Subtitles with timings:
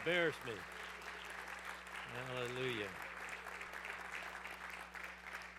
[0.00, 0.52] embarrass me.
[2.34, 2.86] Hallelujah.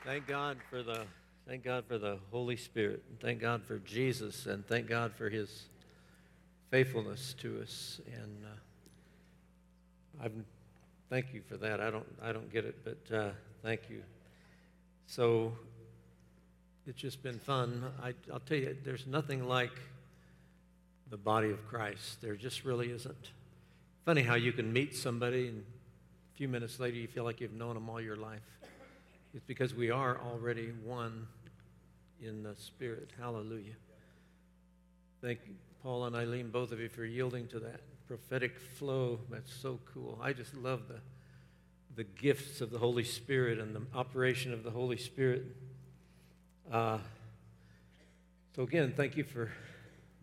[0.04, 1.05] Thank God for the
[1.48, 3.04] thank God for the Holy Spirit.
[3.20, 5.66] Thank God for Jesus and thank God for his
[6.72, 10.46] faithfulness to us and uh, I'm
[11.10, 11.80] thank you for that.
[11.80, 13.30] I don't I don't get it, but uh,
[13.62, 14.02] thank you.
[15.05, 15.54] So
[16.88, 17.91] it's just been fun.
[18.02, 19.77] I, I'll tell you, there's nothing like
[21.12, 22.21] the body of Christ.
[22.21, 23.30] There just really isn't.
[24.05, 25.64] Funny how you can meet somebody and
[26.34, 28.41] a few minutes later you feel like you've known them all your life.
[29.32, 31.27] It's because we are already one
[32.20, 33.12] in the Spirit.
[33.20, 33.76] Hallelujah.
[35.22, 39.20] Thank you, Paul and Eileen, both of you, for yielding to that prophetic flow.
[39.30, 40.20] That's so cool.
[40.20, 40.99] I just love the,
[41.96, 45.46] the gifts of the Holy Spirit and the operation of the Holy Spirit.
[46.71, 46.98] Uh,
[48.55, 49.52] so, again, thank you for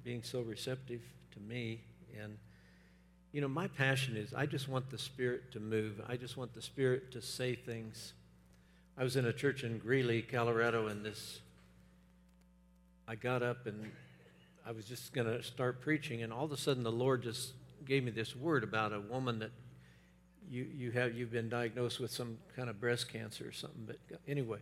[0.03, 1.81] being so receptive to me.
[2.21, 2.39] And,
[3.33, 6.55] you know, my passion is I just want the Spirit to move, I just want
[6.55, 8.13] the Spirit to say things.
[8.97, 11.41] I was in a church in Greeley, Colorado, and this,
[13.07, 13.91] I got up and
[14.67, 17.53] I was just going to start preaching, and all of a sudden the Lord just
[17.87, 19.53] gave me this word about a woman that
[20.51, 23.87] you, you have, you've been diagnosed with some kind of breast cancer or something.
[23.87, 24.59] But anyway,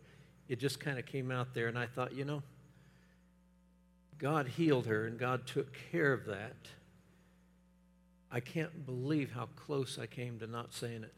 [0.49, 2.43] it just kind of came out there, and I thought, you know,
[4.19, 6.57] God healed her and God took care of that.
[8.31, 11.15] I can't believe how close I came to not saying it.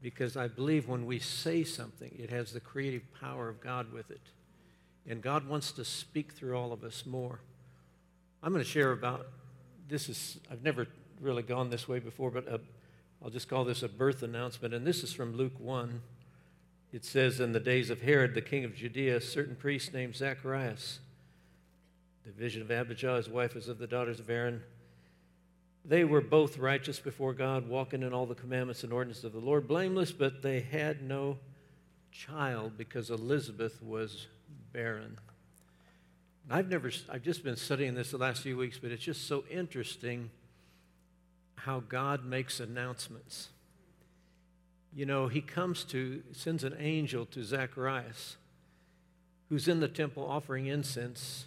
[0.00, 4.10] Because I believe when we say something, it has the creative power of God with
[4.10, 4.20] it.
[5.08, 7.40] And God wants to speak through all of us more.
[8.42, 9.26] I'm going to share about
[9.88, 10.86] this is I've never
[11.20, 12.58] really gone this way before, but i
[13.20, 14.74] will just call this a birth announcement.
[14.74, 16.00] And this is from Luke 1.
[16.92, 20.14] It says, In the days of Herod, the king of Judea, a certain priest named
[20.14, 21.00] Zacharias,
[22.24, 24.62] the vision of Abijah, his wife was of the daughters of Aaron.
[25.84, 29.38] They were both righteous before God, walking in all the commandments and ordinances of the
[29.38, 31.38] Lord, blameless, but they had no
[32.10, 34.26] child because Elizabeth was
[34.72, 35.18] barren.
[36.50, 39.44] I've never, I've just been studying this the last few weeks, but it's just so
[39.50, 40.30] interesting
[41.56, 43.48] how God makes announcements.
[44.94, 48.36] You know, he comes to, sends an angel to Zacharias,
[49.48, 51.46] who's in the temple offering incense.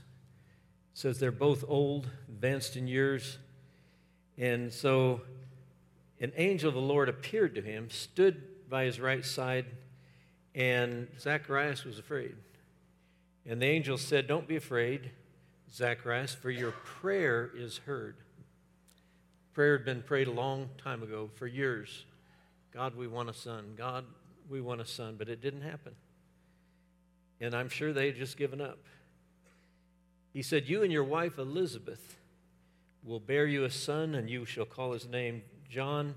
[0.93, 3.37] Says they're both old, advanced in years.
[4.37, 5.21] And so
[6.19, 9.65] an angel of the Lord appeared to him, stood by his right side,
[10.53, 12.35] and Zacharias was afraid.
[13.45, 15.11] And the angel said, Don't be afraid,
[15.71, 18.15] Zacharias, for your prayer is heard.
[19.53, 22.05] Prayer had been prayed a long time ago, for years.
[22.73, 23.73] God, we want a son.
[23.75, 24.05] God,
[24.49, 25.15] we want a son.
[25.17, 25.93] But it didn't happen.
[27.39, 28.79] And I'm sure they had just given up.
[30.33, 32.16] He said, You and your wife Elizabeth
[33.07, 36.15] will bear you a son, and you shall call his name John.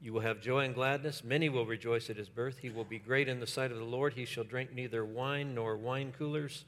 [0.00, 1.22] You will have joy and gladness.
[1.22, 2.58] Many will rejoice at his birth.
[2.58, 4.14] He will be great in the sight of the Lord.
[4.14, 6.64] He shall drink neither wine nor wine coolers.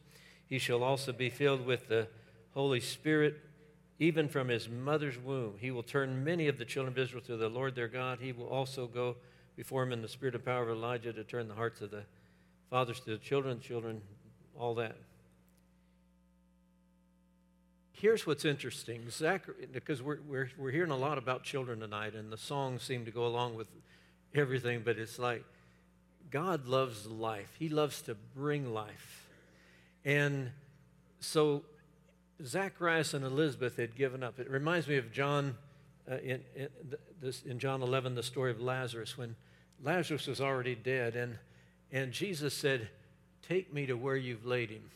[0.47, 2.06] He shall also be filled with the
[2.54, 3.41] Holy Spirit,
[3.98, 5.54] even from his mother's womb.
[5.59, 8.19] He will turn many of the children of Israel to the Lord their God.
[8.21, 9.16] He will also go
[9.56, 12.04] before him in the spirit and power of Elijah to turn the hearts of the
[12.69, 14.03] fathers to the children, children,
[14.56, 14.97] all that
[18.00, 22.33] here's what's interesting Zachary, because we're, we're, we're hearing a lot about children tonight, and
[22.33, 23.69] the songs seem to go along with
[24.34, 25.44] everything, but it's like
[26.31, 29.28] God loves life, He loves to bring life.
[30.05, 30.50] And
[31.21, 31.62] so
[32.43, 34.39] Zacharias and Elizabeth had given up.
[34.39, 35.56] It reminds me of John.
[36.10, 36.69] Uh, in, in,
[37.21, 39.37] this, in John 11, the story of Lazarus, when
[39.84, 41.39] Lazarus was already dead, and,
[41.93, 42.89] and Jesus said,
[43.47, 44.91] Take me to where you've laid him.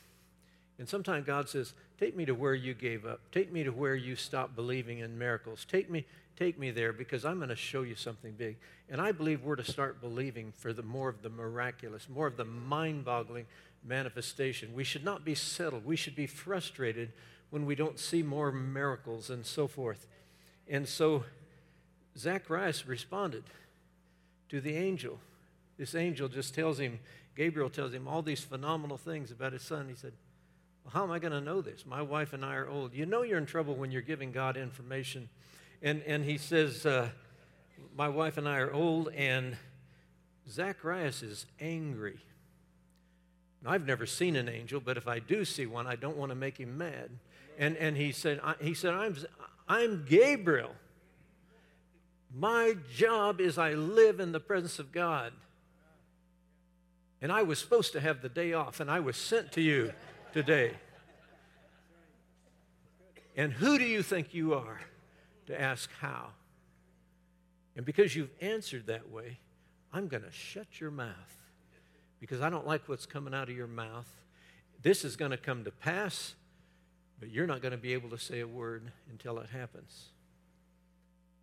[0.79, 3.21] And sometimes God says, Take me to where you gave up.
[3.31, 5.65] Take me to where you stopped believing in miracles.
[5.65, 6.05] Take me,
[6.37, 8.56] take me there because I'm going to show you something big.
[8.91, 12.37] And I believe we're to start believing for the more of the miraculous, more of
[12.37, 13.47] the mind-boggling
[13.85, 14.75] manifestation.
[14.75, 15.85] We should not be settled.
[15.85, 17.12] We should be frustrated
[17.50, 20.09] when we don't see more miracles and so forth.
[20.69, 21.25] And so
[22.19, 23.44] Zacharias responded
[24.49, 25.20] to the angel.
[25.79, 26.99] This angel just tells him,
[27.37, 29.88] Gabriel tells him all these phenomenal things about his son.
[29.88, 30.12] He said,
[30.92, 31.86] how am I going to know this?
[31.86, 32.94] My wife and I are old.
[32.94, 35.28] You know you're in trouble when you're giving God information.
[35.82, 37.08] And, and he says, uh,
[37.96, 39.56] My wife and I are old, and
[40.48, 42.19] Zacharias is angry.
[43.62, 46.31] Now, I've never seen an angel, but if I do see one, I don't want
[46.31, 47.10] to make him mad.
[47.58, 49.16] And, and he said, I, he said I'm,
[49.66, 50.75] I'm Gabriel.
[52.36, 55.32] My job is I live in the presence of God.
[57.22, 59.94] And I was supposed to have the day off, and I was sent to you
[60.34, 60.72] today.
[63.36, 64.81] And who do you think you are
[65.46, 66.31] to ask how?
[67.76, 69.38] And because you've answered that way,
[69.92, 71.14] I'm going to shut your mouth
[72.19, 74.08] because I don't like what's coming out of your mouth.
[74.82, 76.34] This is going to come to pass,
[77.20, 80.06] but you're not going to be able to say a word until it happens.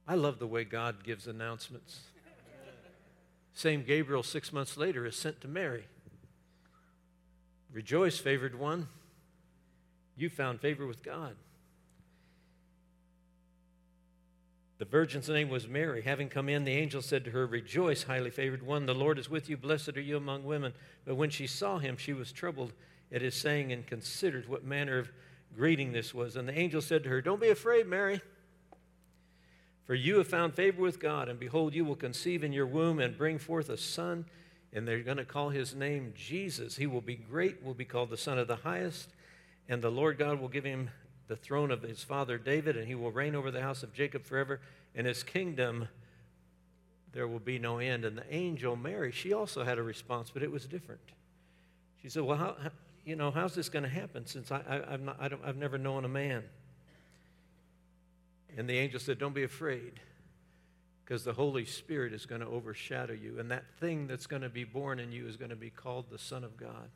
[0.06, 2.02] I love the way God gives announcements.
[3.54, 5.86] Same Gabriel, six months later, is sent to Mary.
[7.74, 8.88] Rejoice, favored one.
[10.16, 11.36] You found favor with God.
[14.78, 16.02] The virgin's name was Mary.
[16.02, 19.30] Having come in, the angel said to her, Rejoice, highly favored one, the Lord is
[19.30, 19.56] with you.
[19.56, 20.74] Blessed are you among women.
[21.06, 22.74] But when she saw him, she was troubled
[23.12, 25.12] at his saying and considered what manner of
[25.56, 26.36] greeting this was.
[26.36, 28.22] And the angel said to her, Don't be afraid, Mary.
[29.86, 33.00] For you have found favor with God, and behold, you will conceive in your womb
[33.00, 34.26] and bring forth a son,
[34.74, 36.78] and they're going to call his name Jesus.
[36.78, 39.10] He will be great, will be called the Son of the Highest,
[39.68, 40.90] and the Lord God will give him
[41.28, 44.26] the throne of his father David, and he will reign over the house of Jacob
[44.26, 44.60] forever,
[44.96, 45.88] and his kingdom
[47.14, 48.06] there will be no end.
[48.06, 51.02] And the angel Mary, she also had a response, but it was different.
[52.02, 52.56] She said, Well, how,
[53.06, 55.78] you know, how's this going to happen since I, I, I've, not, I I've never
[55.78, 56.44] known a man?
[58.58, 60.00] And the angel said, Don't be afraid,
[61.12, 63.38] because the Holy Spirit is going to overshadow you.
[63.38, 66.06] And that thing that's going to be born in you is going to be called
[66.10, 66.90] the Son of God.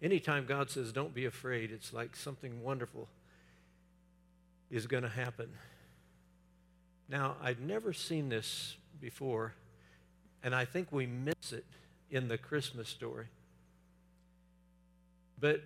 [0.00, 3.08] Anytime God says, Don't be afraid, it's like something wonderful
[4.70, 5.50] is going to happen.
[7.10, 9.52] Now, I've never seen this before,
[10.42, 11.66] and I think we miss it
[12.10, 13.26] in the Christmas story.
[15.38, 15.60] But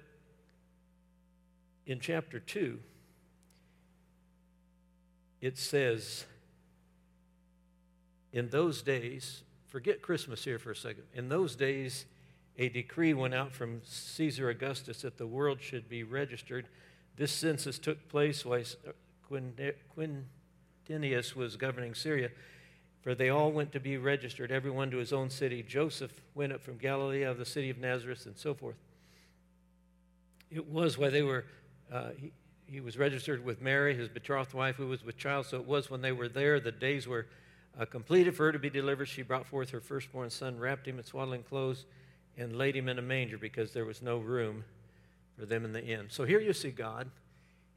[1.87, 2.81] in chapter 2,
[5.41, 6.25] it says,
[8.34, 11.04] In those days, forget Christmas here for a second.
[11.14, 12.04] In those days,
[12.58, 16.66] a decree went out from Caesar Augustus that the world should be registered.
[17.16, 18.64] This census took place while
[19.31, 20.26] Quintinius
[21.36, 22.31] was governing Syria,
[23.02, 25.62] for they all went to be registered, everyone to his own city.
[25.62, 28.75] Joseph went up from Galilee out of the city of Nazareth, and so forth.
[30.50, 31.44] It was while they were,
[31.92, 32.32] uh, he,
[32.66, 35.46] he was registered with Mary, his betrothed wife, who was with child.
[35.46, 37.26] So it was when they were there, the days were
[37.79, 39.06] uh, completed for her to be delivered.
[39.06, 41.87] She brought forth her firstborn son, wrapped him in swaddling clothes,
[42.37, 44.65] and laid him in a manger because there was no room
[45.38, 46.06] for them in the inn.
[46.09, 47.11] So here you see God.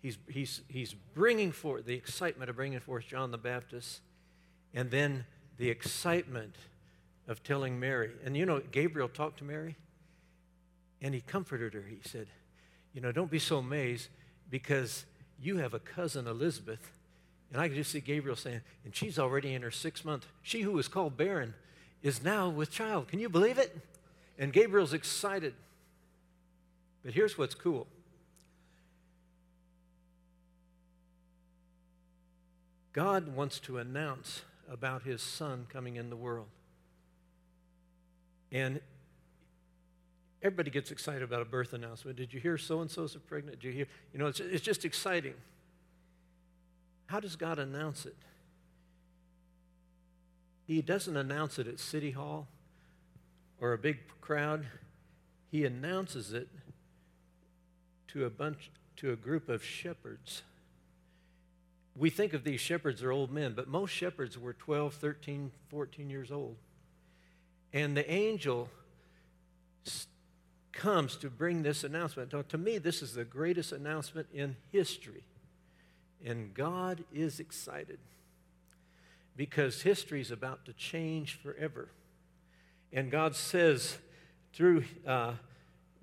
[0.01, 4.01] He's, he's, he's bringing forth the excitement of bringing forth John the Baptist,
[4.73, 5.25] and then
[5.57, 6.55] the excitement
[7.27, 8.11] of telling Mary.
[8.23, 9.75] And you know, Gabriel talked to Mary,
[11.01, 11.85] and he comforted her.
[11.87, 12.27] He said,
[12.93, 14.09] You know, don't be so amazed
[14.49, 15.05] because
[15.39, 16.91] you have a cousin, Elizabeth.
[17.51, 20.25] And I can just see Gabriel saying, and she's already in her sixth month.
[20.41, 21.53] She who was called barren
[22.03, 23.07] is now with child.
[23.07, 23.77] Can you believe it?
[24.37, 25.53] And Gabriel's excited.
[27.03, 27.87] But here's what's cool
[32.93, 36.47] God wants to announce about his son coming in the world.
[38.51, 38.81] And
[40.43, 42.15] Everybody gets excited about a birth announcement.
[42.15, 43.59] Did you hear so and so's pregnant?
[43.59, 43.87] Did you hear?
[44.13, 45.33] You know, it's, it's just exciting.
[47.07, 48.15] How does God announce it?
[50.65, 52.47] He doesn't announce it at City Hall
[53.59, 54.67] or a big crowd.
[55.49, 56.49] He announces it
[58.09, 60.43] to a bunch, to a group of shepherds.
[61.95, 66.09] We think of these shepherds are old men, but most shepherds were 12, 13, 14
[66.09, 66.57] years old.
[67.73, 68.69] And the angel
[70.73, 72.33] comes to bring this announcement.
[72.33, 75.23] Now, to me, this is the greatest announcement in history.
[76.25, 77.99] And God is excited
[79.35, 81.89] because history is about to change forever.
[82.91, 83.97] And God says
[84.53, 85.33] through, uh,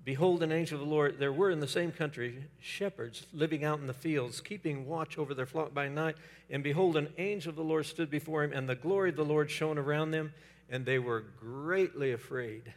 [0.05, 1.17] Behold, an angel of the Lord.
[1.17, 5.33] There were in the same country shepherds living out in the fields, keeping watch over
[5.33, 6.15] their flock by night.
[6.47, 9.25] And behold, an angel of the Lord stood before him, and the glory of the
[9.25, 10.31] Lord shone around them,
[10.69, 12.71] and they were greatly afraid.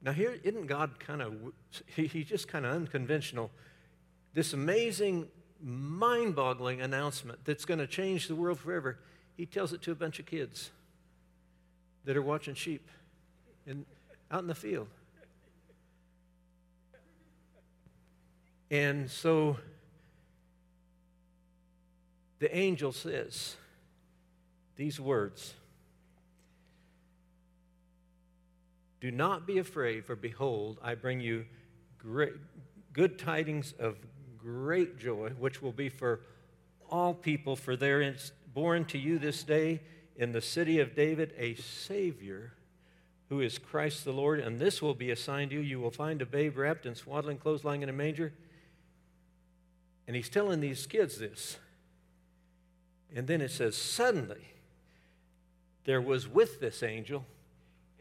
[0.00, 1.34] Now, here, isn't God kind of,
[1.94, 3.50] he, he's just kind of unconventional.
[4.32, 5.28] This amazing,
[5.62, 8.98] mind boggling announcement that's going to change the world forever,
[9.36, 10.70] he tells it to a bunch of kids
[12.04, 12.88] that are watching sheep
[13.66, 13.86] in,
[14.30, 14.88] out in the field.
[18.70, 19.58] And so
[22.38, 23.56] the angel says
[24.76, 25.54] these words
[29.00, 31.44] Do not be afraid, for behold, I bring you
[31.98, 32.32] great,
[32.92, 33.96] good tidings of
[34.42, 36.20] great joy, which will be for
[36.90, 39.80] all people, for there is born to you this day
[40.16, 42.52] in the city of David a Savior
[43.28, 45.60] who is Christ the Lord, and this will be a sign to you.
[45.62, 48.34] You will find a babe wrapped in swaddling clothes lying in a manger.
[50.06, 51.56] And he's telling these kids this.
[53.14, 54.44] And then it says, Suddenly
[55.84, 57.24] there was with this angel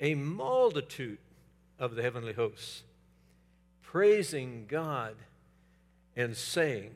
[0.01, 1.19] a multitude
[1.79, 2.83] of the heavenly hosts,
[3.81, 5.15] praising God
[6.15, 6.91] and saying,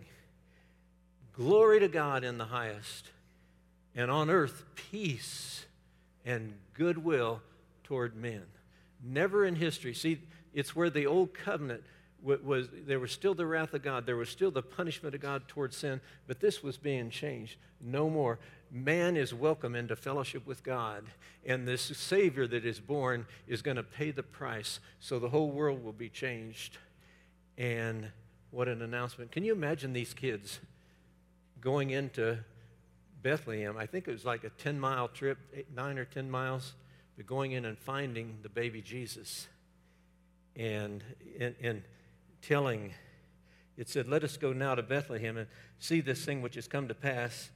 [1.34, 3.10] Glory to God in the highest,
[3.94, 5.66] and on earth peace
[6.26, 7.42] and goodwill
[7.84, 8.44] toward men.
[9.04, 9.94] Never in history.
[9.94, 10.22] See,
[10.54, 11.84] it's where the old covenant
[12.26, 15.48] was, there was still the wrath of God, there was still the punishment of God
[15.48, 17.58] towards sin, but this was being changed.
[17.80, 18.40] No more.
[18.72, 21.04] Man is welcome into fellowship with God,
[21.46, 25.52] and this Savior that is born is going to pay the price, so the whole
[25.52, 26.78] world will be changed.
[27.58, 28.12] And
[28.56, 29.34] what an announcement.
[29.34, 30.60] Can you imagine these kids
[31.60, 32.38] going into
[33.22, 33.76] Bethlehem?
[33.78, 36.74] I think it was like a 10 mile trip, eight, nine or 10 miles,
[37.18, 39.48] but going in and finding the baby Jesus.
[40.56, 41.04] And,
[41.38, 41.84] and, and
[42.42, 42.94] telling,
[43.76, 45.48] it said, Let us go now to Bethlehem and
[45.80, 47.50] see this thing which has come to pass.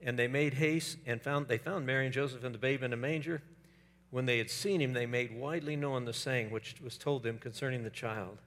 [0.00, 2.92] And they made haste and found, they found Mary and Joseph and the babe in
[2.92, 3.42] a manger.
[4.10, 7.38] When they had seen him, they made widely known the saying which was told them
[7.38, 8.38] concerning the child.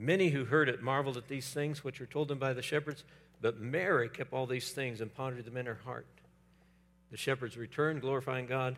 [0.00, 3.04] Many who heard it marveled at these things which were told them by the shepherds,
[3.42, 6.06] but Mary kept all these things and pondered them in her heart.
[7.10, 8.76] The shepherds returned, glorifying God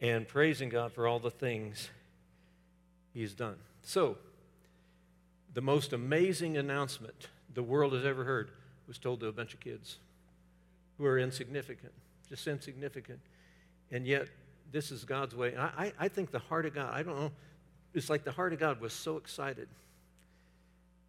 [0.00, 1.90] and praising God for all the things
[3.12, 3.56] he's done.
[3.82, 4.16] So,
[5.54, 8.52] the most amazing announcement the world has ever heard
[8.86, 9.98] was told to a bunch of kids
[10.98, 11.92] who are insignificant,
[12.28, 13.18] just insignificant.
[13.90, 14.28] And yet,
[14.70, 15.56] this is God's way.
[15.56, 17.32] I, I think the heart of God, I don't know,
[17.92, 19.66] it's like the heart of God was so excited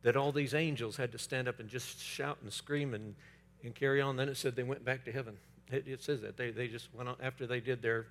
[0.03, 3.15] that all these angels had to stand up and just shout and scream and,
[3.63, 4.17] and carry on.
[4.17, 5.37] Then it said they went back to heaven.
[5.71, 6.37] It, it says that.
[6.37, 8.05] They, they just went on, after they did their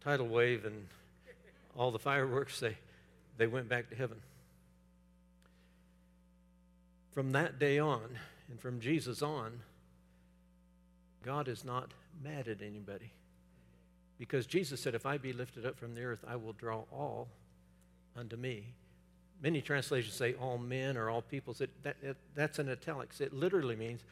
[0.00, 0.86] tidal wave and
[1.76, 2.76] all the fireworks, they,
[3.36, 4.18] they went back to heaven.
[7.12, 8.18] From that day on,
[8.50, 9.60] and from Jesus on,
[11.24, 11.92] God is not
[12.22, 13.12] mad at anybody.
[14.18, 17.28] Because Jesus said, If I be lifted up from the earth, I will draw all
[18.16, 18.74] unto me.
[19.42, 21.58] Many translations say all men or all peoples.
[21.82, 23.20] That, it, that's in italics.
[23.20, 24.02] It literally means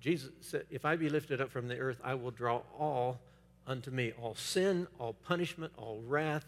[0.00, 3.20] Jesus said, If I be lifted up from the earth, I will draw all
[3.66, 4.12] unto me.
[4.20, 6.44] All sin, all punishment, all wrath,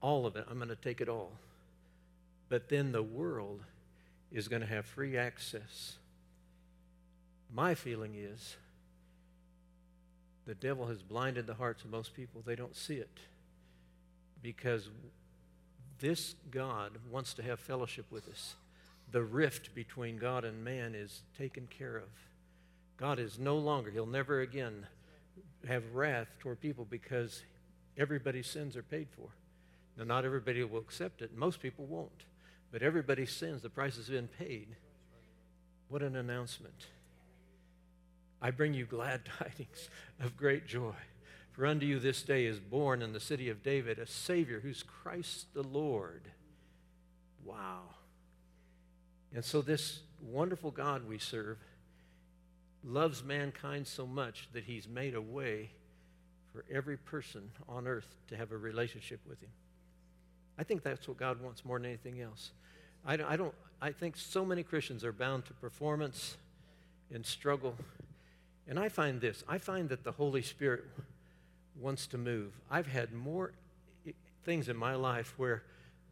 [0.00, 0.46] all of it.
[0.50, 1.32] I'm going to take it all.
[2.48, 3.60] But then the world
[4.32, 5.96] is going to have free access.
[7.54, 8.56] My feeling is
[10.46, 12.42] the devil has blinded the hearts of most people.
[12.44, 13.18] They don't see it
[14.42, 14.88] because
[16.02, 18.56] this God wants to have fellowship with us.
[19.12, 22.08] The rift between God and man is taken care of.
[22.98, 24.86] God is no longer, he'll never again
[25.66, 27.42] have wrath toward people because
[27.96, 29.28] everybody's sins are paid for.
[29.96, 31.36] Now, not everybody will accept it.
[31.36, 32.24] Most people won't.
[32.72, 34.68] But everybody's sins, the price has been paid.
[35.88, 36.86] What an announcement.
[38.40, 39.88] I bring you glad tidings
[40.20, 40.94] of great joy.
[41.52, 44.82] For unto you this day is born in the city of David a Savior who's
[44.82, 46.22] Christ the Lord.
[47.44, 47.82] Wow.
[49.34, 51.58] And so, this wonderful God we serve
[52.84, 55.70] loves mankind so much that he's made a way
[56.52, 59.50] for every person on earth to have a relationship with him.
[60.58, 62.50] I think that's what God wants more than anything else.
[63.04, 66.36] I don't, I don't I think so many Christians are bound to performance
[67.12, 67.74] and struggle.
[68.68, 70.84] And I find this I find that the Holy Spirit
[71.80, 72.52] wants to move.
[72.70, 73.52] I've had more
[74.44, 75.62] things in my life where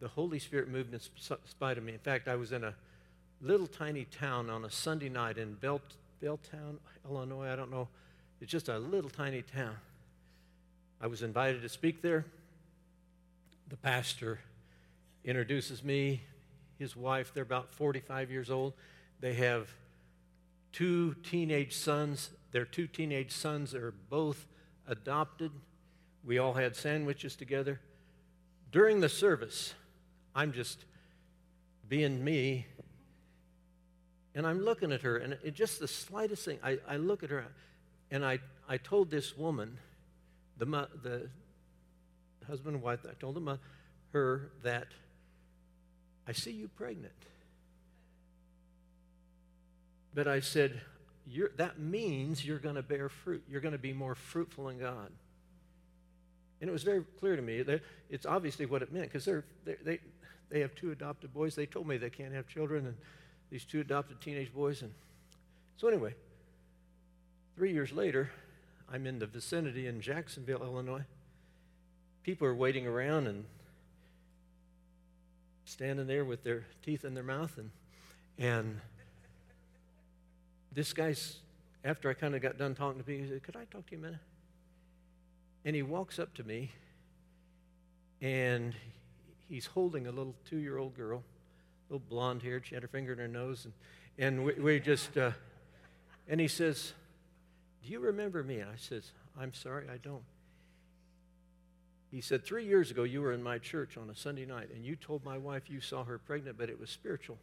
[0.01, 1.01] the Holy Spirit moved in
[1.45, 1.93] spite of me.
[1.93, 2.75] In fact, I was in a
[3.41, 5.81] little tiny town on a Sunday night in Bell,
[6.23, 7.49] Belltown, Illinois.
[7.49, 7.89] I don't know.
[8.41, 9.77] It's just a little tiny town.
[11.01, 12.25] I was invited to speak there.
[13.69, 14.41] The pastor
[15.25, 16.23] introduces me,
[16.79, 17.33] his wife.
[17.33, 18.73] They're about 45 years old.
[19.21, 19.69] They have
[20.73, 22.31] two teenage sons.
[22.53, 24.47] Their two teenage sons are both
[24.91, 25.53] adopted.
[26.25, 27.81] We all had sandwiches together.
[28.71, 29.73] During the service,
[30.35, 30.85] I'm just
[31.89, 32.67] being me,
[34.35, 37.31] and I'm looking at her, and it, just the slightest thing, I, I look at
[37.31, 37.47] her,
[38.11, 39.79] and I, I told this woman,
[40.59, 41.29] the, the
[42.47, 43.57] husband and wife, I told them, uh,
[44.13, 44.89] her that
[46.29, 47.13] I see you pregnant.
[50.15, 50.81] But I said,
[51.57, 53.43] that means you're going to bear fruit.
[53.49, 55.11] You're going to be more fruitful in God.
[56.61, 59.45] And it was very clear to me that it's obviously what it meant because they're,
[59.65, 59.99] they they,
[60.51, 61.55] they have two adopted boys.
[61.55, 62.97] They told me they can't have children, and
[63.51, 64.83] these two adopted teenage boys.
[64.83, 64.93] And
[65.77, 66.15] so, anyway,
[67.57, 68.31] three years later,
[68.93, 71.05] I'm in the vicinity in Jacksonville, Illinois.
[72.25, 73.45] People are waiting around and
[75.65, 77.71] standing there with their teeth in their mouth, and,
[78.39, 78.81] and
[80.73, 81.39] this guy's,
[81.85, 83.93] after I kind of got done talking to me, he said, Could I talk to
[83.93, 84.21] you a minute?
[85.65, 86.71] And he walks up to me
[88.23, 88.75] and
[89.49, 91.23] he's holding a little two year old girl,
[91.89, 92.67] little blonde haired.
[92.67, 93.67] She had her finger in her nose.
[93.67, 93.75] And,
[94.19, 95.33] and we, we just, uh,
[96.29, 96.93] and he says,
[97.83, 98.63] Do you remember me?
[98.63, 100.23] I says, I'm sorry, I don't.
[102.11, 104.85] He said, Three years ago, you were in my church on a Sunday night, and
[104.85, 107.39] you told my wife you saw her pregnant, but it was spiritual.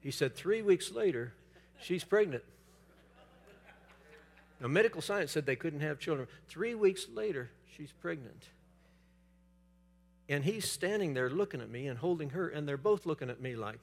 [0.00, 1.32] He said, Three weeks later,
[1.82, 2.44] she's pregnant.
[4.60, 6.28] Now, medical science said they couldn't have children.
[6.48, 8.44] Three weeks later, she's pregnant.
[10.28, 13.40] And he's standing there looking at me and holding her, and they're both looking at
[13.40, 13.80] me like,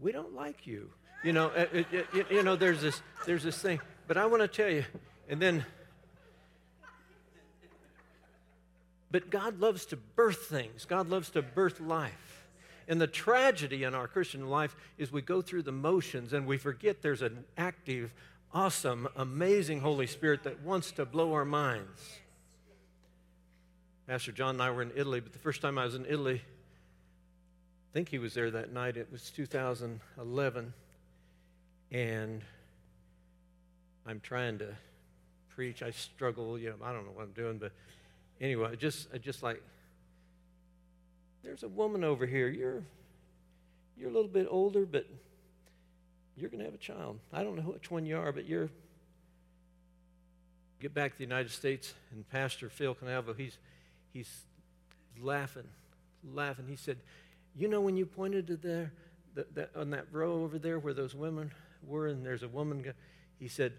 [0.00, 0.90] we don't like you.
[1.22, 3.80] You know, it, it, it, you know there's, this, there's this thing.
[4.06, 4.84] But I want to tell you,
[5.28, 5.64] and then,
[9.10, 12.31] but God loves to birth things, God loves to birth life.
[12.88, 16.58] And the tragedy in our Christian life is we go through the motions and we
[16.58, 18.12] forget there's an active,
[18.52, 22.18] awesome, amazing Holy Spirit that wants to blow our minds.
[24.06, 26.42] Pastor John and I were in Italy, but the first time I was in Italy,
[26.44, 28.96] I think he was there that night.
[28.96, 30.74] It was 2011.
[31.92, 32.42] And
[34.06, 34.74] I'm trying to
[35.50, 35.82] preach.
[35.82, 37.72] I struggle, you know, I don't know what I'm doing, but
[38.40, 39.62] anyway, I just I just like
[41.42, 42.48] there's a woman over here.
[42.48, 42.82] You're
[43.96, 45.06] you're a little bit older, but
[46.36, 47.18] you're going to have a child.
[47.32, 48.70] I don't know which one you are, but you're
[50.82, 53.56] get back to the United States and Pastor Phil Canavo, he's
[54.12, 54.28] he's
[55.20, 55.68] laughing,
[56.34, 56.66] laughing.
[56.68, 56.98] He said,
[57.56, 58.92] You know, when you pointed to there,
[59.34, 61.52] the, the, on that row over there where those women
[61.86, 62.92] were, and there's a woman,
[63.38, 63.72] he said,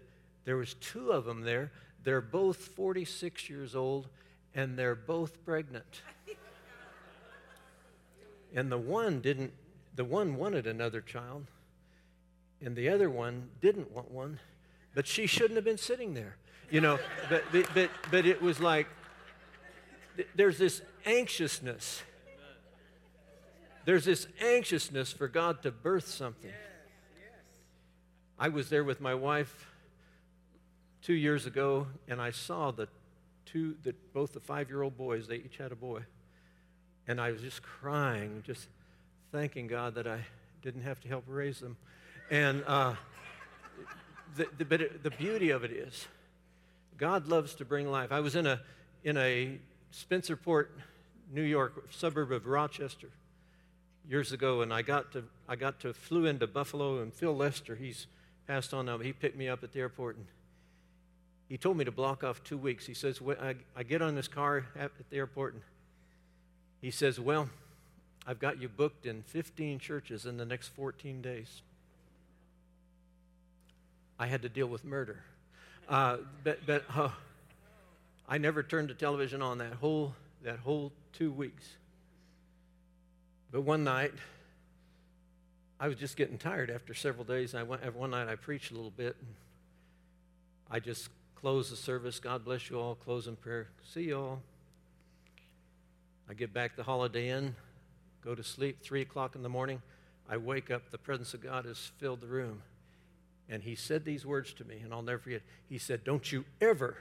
[0.44, 1.72] There was two of them there.
[2.02, 4.08] They're both 46 years old,
[4.54, 6.02] and they're both pregnant.
[8.54, 9.52] and the one didn't,
[9.94, 11.46] the one wanted another child,
[12.60, 14.38] and the other one didn't want one,
[14.94, 16.36] but she shouldn't have been sitting there.
[16.70, 18.86] You know, but, but, but it was like,
[20.34, 22.02] there's this anxiousness.
[23.84, 26.52] There's this anxiousness for God to birth something.
[28.38, 29.68] I was there with my wife
[31.02, 32.88] two years ago, and I saw the
[33.44, 35.28] two, the, both the five-year-old boys.
[35.28, 36.00] They each had a boy,
[37.06, 38.68] and I was just crying, just
[39.32, 40.20] thanking God that I
[40.62, 41.76] didn't have to help raise them.
[42.30, 42.94] And uh,
[44.36, 46.06] the, the, but it, the beauty of it is,
[46.96, 48.12] God loves to bring life.
[48.12, 48.60] I was in a
[49.02, 49.58] in a
[49.92, 50.68] Spencerport,
[51.32, 53.10] New York, suburb of Rochester,
[54.08, 57.74] years ago, and I got to I got to flew into Buffalo, and Phil Lester,
[57.74, 58.06] he's
[58.46, 60.26] passed on now, he picked me up at the airport, and
[61.48, 62.86] he told me to block off two weeks.
[62.86, 65.62] He says, I, I get on this car at the airport, and
[66.84, 67.48] he says, well,
[68.26, 71.62] I've got you booked in 15 churches in the next 14 days.
[74.18, 75.20] I had to deal with murder.
[75.88, 77.08] Uh, but but uh,
[78.28, 81.64] I never turned the television on that whole, that whole two weeks.
[83.50, 84.12] But one night,
[85.80, 87.54] I was just getting tired after several days.
[87.54, 89.16] I went, one night I preached a little bit.
[89.18, 89.34] And
[90.70, 92.20] I just closed the service.
[92.20, 92.94] God bless you all.
[92.94, 93.68] Close in prayer.
[93.90, 94.42] See you all.
[96.28, 97.54] I get back to Holiday Inn,
[98.24, 99.82] go to sleep, 3 o'clock in the morning.
[100.28, 102.62] I wake up, the presence of God has filled the room.
[103.48, 105.42] And he said these words to me, and I'll never forget.
[105.68, 106.96] He said, Don't you ever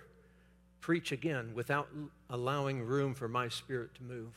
[0.84, 1.88] preach again without
[2.30, 4.34] allowing room for my spirit to move.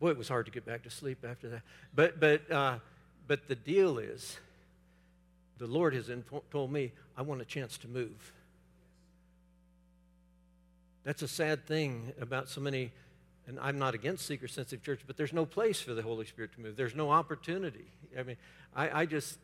[0.00, 1.62] Boy, it was hard to get back to sleep after that.
[1.94, 2.78] But, but, uh,
[3.28, 4.38] but the deal is,
[5.58, 6.10] the Lord has
[6.50, 8.32] told me, I want a chance to move.
[11.04, 12.90] That's a sad thing about so many,
[13.46, 16.52] and I'm not against seeker sensitive church, but there's no place for the Holy Spirit
[16.54, 16.76] to move.
[16.76, 17.84] There's no opportunity.
[18.18, 18.36] I mean,
[18.74, 19.38] I, I just,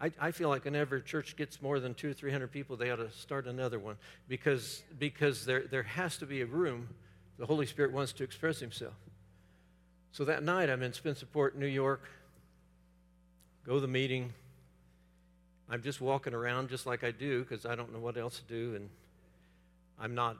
[0.00, 2.76] I, I feel like whenever a church gets more than two or three hundred people,
[2.76, 3.96] they ought to start another one
[4.28, 6.88] because, because there, there has to be a room
[7.38, 8.94] the Holy Spirit wants to express Himself.
[10.12, 12.02] So that night, I'm in Spencerport, New York.
[13.66, 14.32] Go to the meeting.
[15.68, 18.44] I'm just walking around just like I do because I don't know what else to
[18.44, 18.88] do, and
[20.00, 20.36] I'm not.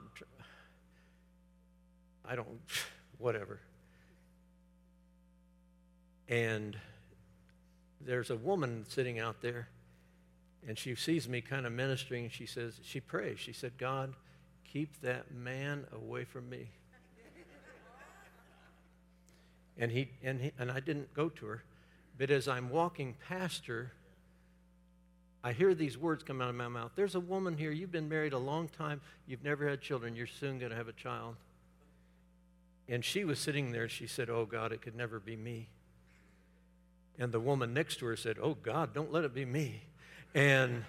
[2.27, 2.47] I don't.
[3.17, 3.59] Whatever.
[6.27, 6.77] And
[8.01, 9.69] there's a woman sitting out there,
[10.67, 13.39] and she sees me kind of ministering, and she says, she prays.
[13.39, 14.13] She said, God,
[14.65, 16.69] keep that man away from me.
[19.77, 21.63] and he and he, and I didn't go to her,
[22.17, 23.93] but as I'm walking past her,
[25.43, 26.91] I hear these words come out of my mouth.
[26.95, 27.71] There's a woman here.
[27.71, 28.99] You've been married a long time.
[29.27, 30.15] You've never had children.
[30.15, 31.35] You're soon going to have a child.
[32.89, 33.89] And she was sitting there.
[33.89, 35.67] She said, Oh, God, it could never be me.
[37.19, 39.81] And the woman next to her said, Oh, God, don't let it be me.
[40.33, 40.85] And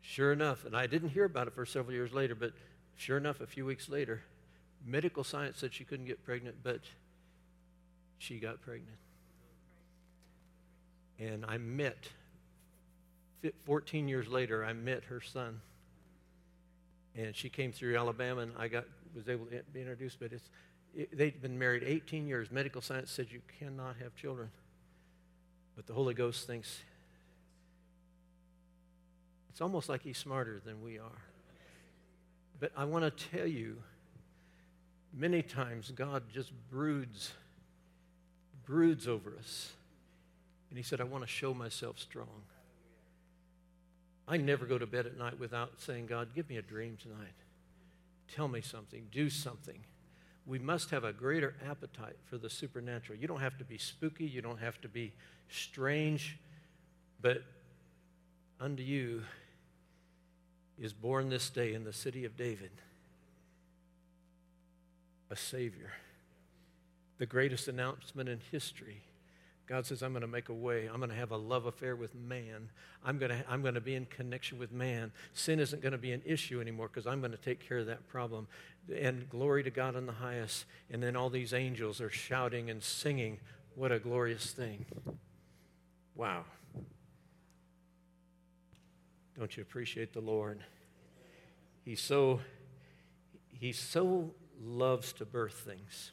[0.00, 2.52] sure enough, and I didn't hear about it for several years later, but
[2.96, 4.22] sure enough, a few weeks later,
[4.84, 6.80] medical science said she couldn't get pregnant, but
[8.18, 8.98] she got pregnant.
[11.18, 12.08] And I met,
[13.64, 15.60] 14 years later, I met her son.
[17.14, 18.84] And she came through Alabama, and I got
[19.16, 20.18] was able to be introduced.
[20.20, 20.48] But it's
[20.94, 22.50] it, they'd been married 18 years.
[22.50, 24.50] Medical science said you cannot have children,
[25.74, 26.78] but the Holy Ghost thinks
[29.50, 31.22] it's almost like he's smarter than we are.
[32.60, 33.76] But I want to tell you,
[35.12, 37.32] many times God just broods,
[38.64, 39.72] broods over us.
[40.70, 42.42] And he said, I want to show myself strong.
[44.28, 47.32] I never go to bed at night without saying, God, give me a dream tonight.
[48.34, 49.06] Tell me something.
[49.12, 49.78] Do something.
[50.46, 53.18] We must have a greater appetite for the supernatural.
[53.18, 55.12] You don't have to be spooky, you don't have to be
[55.48, 56.38] strange,
[57.20, 57.42] but
[58.60, 59.22] unto you
[60.78, 62.70] is born this day in the city of David
[65.30, 65.90] a Savior.
[67.18, 69.02] The greatest announcement in history
[69.66, 70.86] God says, I'm going to make a way.
[70.86, 72.70] I'm going to have a love affair with man.
[73.04, 75.10] I'm going to, I'm going to be in connection with man.
[75.34, 77.86] Sin isn't going to be an issue anymore because I'm going to take care of
[77.86, 78.46] that problem.
[78.94, 80.66] And glory to God in the highest.
[80.88, 83.38] And then all these angels are shouting and singing.
[83.74, 84.86] What a glorious thing.
[86.14, 86.44] Wow.
[89.36, 90.60] Don't you appreciate the Lord?
[91.84, 92.40] He so,
[93.50, 94.30] he so
[94.62, 96.12] loves to birth things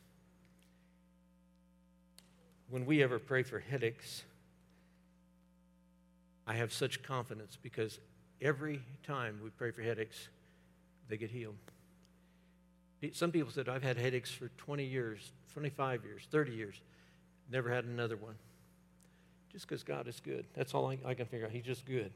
[2.70, 4.24] when we ever pray for headaches,
[6.46, 8.00] I have such confidence because
[8.42, 10.30] every time we pray for headaches,
[11.08, 11.56] they get healed.
[13.12, 16.82] Some people said, I've had headaches for 20 years, 25 years, 30 years,
[17.52, 18.36] never had another one.
[19.52, 20.46] Just because God is good.
[20.54, 21.52] That's all I, I can figure out.
[21.52, 22.12] He's just good.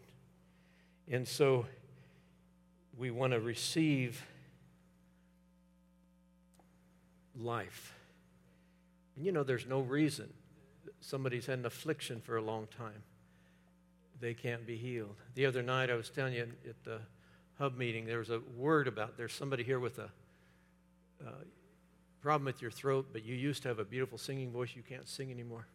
[1.10, 1.66] And so
[2.98, 4.26] we want to receive
[7.40, 7.94] life.
[9.18, 10.32] And you know, there's no reason
[11.02, 13.04] somebody's had an affliction for a long time,
[14.20, 15.16] they can't be healed.
[15.36, 17.00] The other night, I was telling you at the
[17.58, 20.10] hub meeting, there was a word about there's somebody here with a
[21.26, 21.32] uh,
[22.22, 25.08] problem with your throat, but you used to have a beautiful singing voice, you can't
[25.08, 25.68] sing anymore.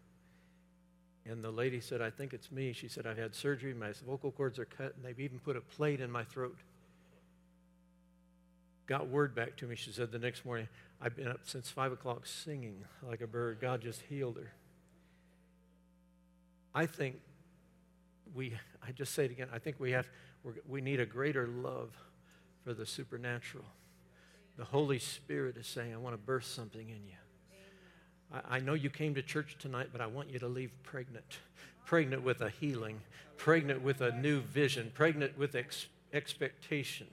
[1.24, 2.72] And the lady said, I think it's me.
[2.72, 5.60] She said, I've had surgery, my vocal cords are cut, and they've even put a
[5.60, 6.58] plate in my throat.
[8.92, 10.68] Got word back to me, she said the next morning,
[11.00, 13.56] I've been up since 5 o'clock singing like a bird.
[13.58, 14.52] God just healed her.
[16.74, 17.18] I think
[18.34, 18.52] we,
[18.86, 20.06] I just say it again, I think we have,
[20.68, 21.88] we need a greater love
[22.64, 23.64] for the supernatural.
[24.58, 28.40] The Holy Spirit is saying, I want to birth something in you.
[28.46, 31.38] I, know you came to church tonight, but I want you to leave pregnant.
[31.86, 33.00] Pregnant with a healing,
[33.38, 37.06] pregnant with a new vision, pregnant with ex- expectation.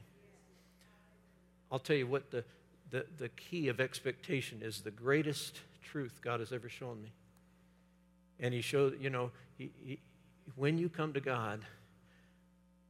[1.71, 2.43] I'll tell you what the,
[2.89, 7.12] the, the key of expectation is the greatest truth God has ever shown me.
[8.39, 9.99] And he showed, you know, he, he,
[10.55, 11.62] when you come to God,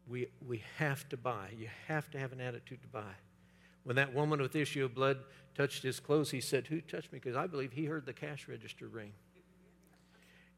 [0.08, 1.50] we, we have to buy.
[1.58, 3.14] You have to have an attitude to buy.
[3.84, 5.18] When that woman with issue of blood
[5.56, 7.20] touched his clothes, he said, Who touched me?
[7.20, 9.12] Because I believe he heard the cash register ring.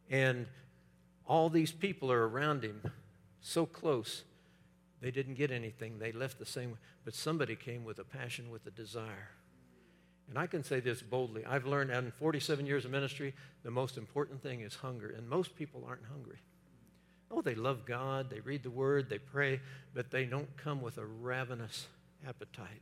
[0.09, 0.47] And
[1.25, 2.81] all these people are around him,
[3.39, 4.23] so close.
[5.01, 5.99] They didn't get anything.
[5.99, 6.77] They left the same way.
[7.03, 9.29] But somebody came with a passion, with a desire.
[10.29, 11.43] And I can say this boldly.
[11.45, 13.33] I've learned in 47 years of ministry,
[13.63, 15.09] the most important thing is hunger.
[15.09, 16.39] And most people aren't hungry.
[17.31, 19.61] Oh, they love God, they read the word, they pray,
[19.93, 21.87] but they don't come with a ravenous
[22.27, 22.81] appetite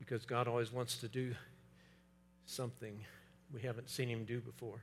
[0.00, 1.34] because God always wants to do
[2.46, 3.04] something
[3.54, 4.82] we haven't seen him do before.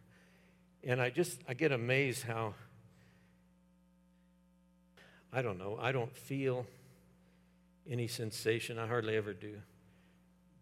[0.83, 2.53] And I just, I get amazed how,
[5.31, 6.65] I don't know, I don't feel
[7.89, 8.77] any sensation.
[8.77, 9.55] I hardly ever do.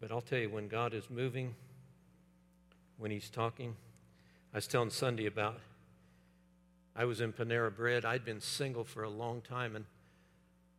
[0.00, 1.54] But I'll tell you, when God is moving,
[2.96, 3.76] when He's talking,
[4.52, 5.60] I was telling Sunday about
[6.96, 8.04] I was in Panera Bread.
[8.04, 9.84] I'd been single for a long time, and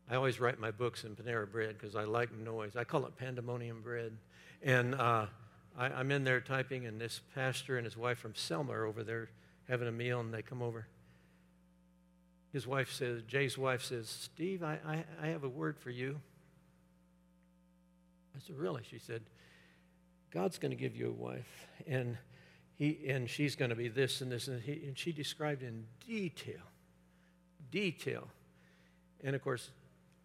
[0.10, 2.76] I always write my books in Panera Bread because I like noise.
[2.76, 4.18] I call it pandemonium bread.
[4.62, 5.28] And uh,
[5.78, 9.02] I, am in there typing, and this pastor and his wife from Selma are over
[9.04, 9.30] there
[9.70, 10.88] having a meal, and they come over.
[12.52, 16.20] His wife says, Jay's wife says, Steve, I, I, I have a word for you.
[18.36, 18.82] I said, Really?
[18.90, 19.22] She said,
[20.32, 22.18] God's going to give you a wife, and,
[22.76, 24.48] he, and she's going to be this and this.
[24.48, 26.62] And, he, and she described in detail,
[27.72, 28.28] detail.
[29.24, 29.72] And of course,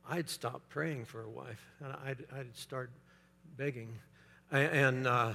[0.09, 2.91] I'd stop praying for a wife, and I'd, I'd start
[3.57, 3.99] begging.
[4.51, 5.33] And uh,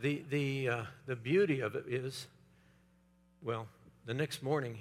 [0.00, 2.26] the, the, uh, the beauty of it is
[3.42, 3.66] Well,
[4.06, 4.78] the next morning,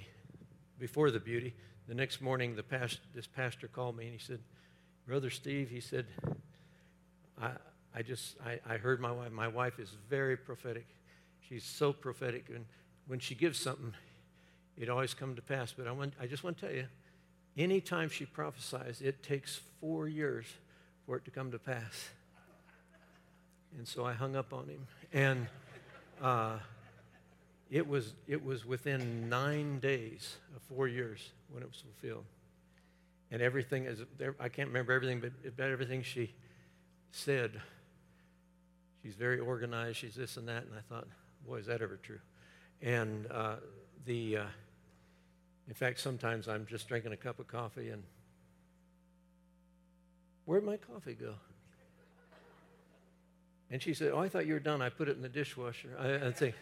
[0.83, 1.53] before the beauty,
[1.87, 4.39] the next morning, the past, this pastor called me and he said,
[5.07, 6.05] Brother Steve, he said,
[7.41, 7.51] I,
[7.95, 9.31] I just, I, I heard my wife.
[9.31, 10.85] My wife is very prophetic.
[11.39, 12.49] She's so prophetic.
[12.53, 12.65] And
[13.07, 13.93] when she gives something,
[14.77, 15.71] it always comes to pass.
[15.71, 16.87] But I, want, I just want to tell you,
[17.57, 20.47] anytime she prophesies, it takes four years
[21.05, 22.09] for it to come to pass.
[23.77, 24.85] And so I hung up on him.
[25.13, 25.47] And
[26.21, 26.57] uh,
[27.73, 32.25] it, was, it was within nine days of four years when it was fulfilled.
[33.31, 34.03] And everything is,
[34.39, 36.35] I can't remember everything, but about everything she
[37.09, 37.59] said,
[39.01, 40.65] she's very organized, she's this and that.
[40.65, 41.07] And I thought,
[41.47, 42.19] boy, is that ever true?
[42.83, 43.55] And uh,
[44.05, 44.45] the, uh,
[45.67, 48.03] in fact, sometimes I'm just drinking a cup of coffee and
[50.45, 51.33] where'd my coffee go?
[53.71, 54.83] And she said, Oh, I thought you were done.
[54.83, 55.97] I put it in the dishwasher.
[55.99, 56.53] I, I think,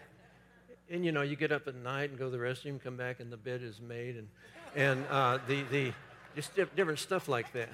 [0.92, 3.20] and you know, you get up at night and go to the restroom, come back,
[3.20, 4.28] and the bed is made, and,
[4.76, 5.94] and uh, the, the,
[6.36, 7.70] just different stuff like that.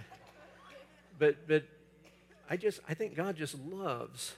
[1.18, 1.64] But, but
[2.50, 4.36] I just, I think God just loves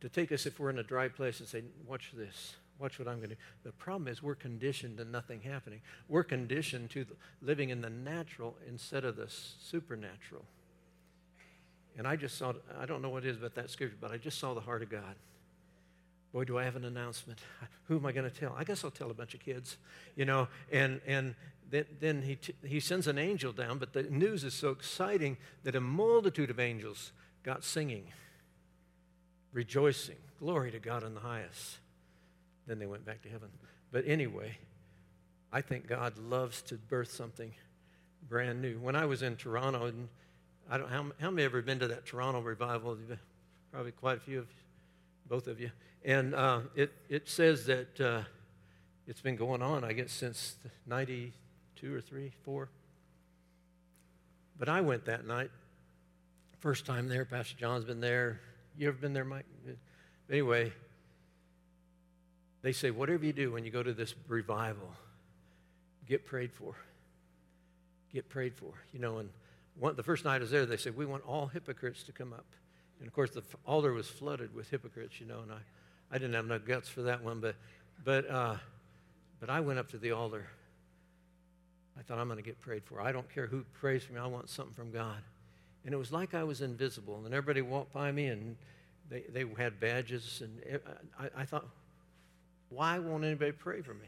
[0.00, 2.56] to take us if we're in a dry place and say, Watch this.
[2.78, 3.40] Watch what I'm going to do.
[3.62, 5.80] The problem is we're conditioned to nothing happening.
[6.08, 7.06] We're conditioned to
[7.40, 10.42] living in the natural instead of the supernatural.
[11.96, 14.16] And I just saw, I don't know what it is about that scripture, but I
[14.16, 15.14] just saw the heart of God.
[16.32, 17.40] Boy, do I have an announcement.
[17.84, 18.54] Who am I going to tell?
[18.56, 19.76] I guess I'll tell a bunch of kids,
[20.16, 20.48] you know.
[20.70, 21.34] And, and
[21.70, 25.36] then, then he, t- he sends an angel down, but the news is so exciting
[25.64, 28.04] that a multitude of angels got singing,
[29.52, 30.16] rejoicing.
[30.38, 31.78] Glory to God in the highest.
[32.66, 33.48] Then they went back to heaven.
[33.90, 34.56] But anyway,
[35.52, 37.52] I think God loves to birth something
[38.28, 38.78] brand new.
[38.78, 40.08] When I was in Toronto, and
[40.70, 42.96] I don't how, how many ever been to that Toronto revival?
[43.70, 44.46] Probably quite a few of
[45.32, 45.70] both of you.
[46.04, 48.20] And uh, it, it says that uh,
[49.06, 52.68] it's been going on, I guess, since 92 or 3, 4.
[54.58, 55.50] But I went that night.
[56.60, 57.24] First time there.
[57.24, 58.40] Pastor John's been there.
[58.76, 59.46] You ever been there, Mike?
[60.30, 60.70] Anyway,
[62.60, 64.92] they say, whatever you do when you go to this revival,
[66.06, 66.74] get prayed for.
[68.12, 68.74] Get prayed for.
[68.92, 69.30] You know, and
[69.78, 72.34] one, the first night I was there, they said, we want all hypocrites to come
[72.34, 72.44] up.
[73.02, 75.58] And of course, the altar was flooded with hypocrites, you know, and I,
[76.12, 77.56] I didn't have no guts for that one, but,
[78.04, 78.54] but, uh,
[79.40, 80.46] but I went up to the altar.
[81.98, 83.00] I thought, I'm going to get prayed for.
[83.00, 85.16] I don't care who prays for me, I want something from God.
[85.84, 87.22] And it was like I was invisible.
[87.24, 88.54] And everybody walked by me and
[89.10, 90.40] they, they had badges.
[90.40, 90.80] And
[91.18, 91.66] I, I thought,
[92.68, 94.06] why won't anybody pray for me?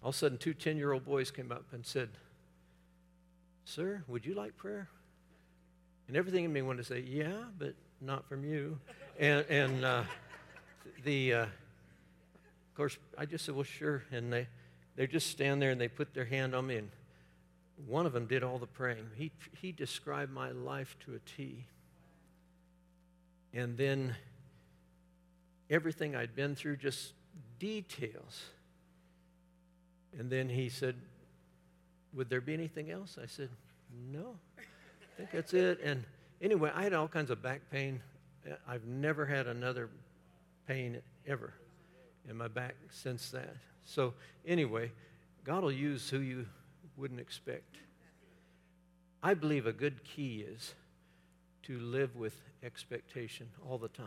[0.00, 2.10] All of a sudden, two 10 year old boys came up and said,
[3.64, 4.88] Sir, would you like prayer?
[6.08, 8.78] And everything in me wanted to say, Yeah, but not from you.
[9.18, 10.02] And, and uh,
[11.04, 14.02] the, uh, of course, I just said, Well, sure.
[14.10, 14.48] And they,
[14.96, 16.76] they just stand there and they put their hand on me.
[16.76, 16.90] And
[17.86, 19.06] one of them did all the praying.
[19.16, 21.66] He, he described my life to a T.
[23.52, 24.16] And then
[25.70, 27.12] everything I'd been through, just
[27.58, 28.44] details.
[30.18, 30.96] And then he said,
[32.14, 33.18] Would there be anything else?
[33.22, 33.50] I said,
[34.10, 34.36] No,
[35.18, 35.80] think that's it.
[35.82, 36.04] And
[36.40, 38.00] anyway, I had all kinds of back pain.
[38.68, 39.90] I've never had another
[40.66, 41.52] pain ever
[42.28, 43.56] in my back since that.
[43.84, 44.14] So,
[44.46, 44.92] anyway,
[45.44, 46.46] God will use who you
[46.96, 47.78] wouldn't expect.
[49.22, 50.74] I believe a good key is
[51.64, 54.06] to live with expectation all the time.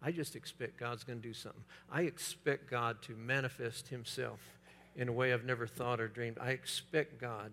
[0.00, 1.64] I just expect God's going to do something.
[1.90, 4.40] I expect God to manifest Himself
[4.94, 6.38] in a way I've never thought or dreamed.
[6.40, 7.52] I expect God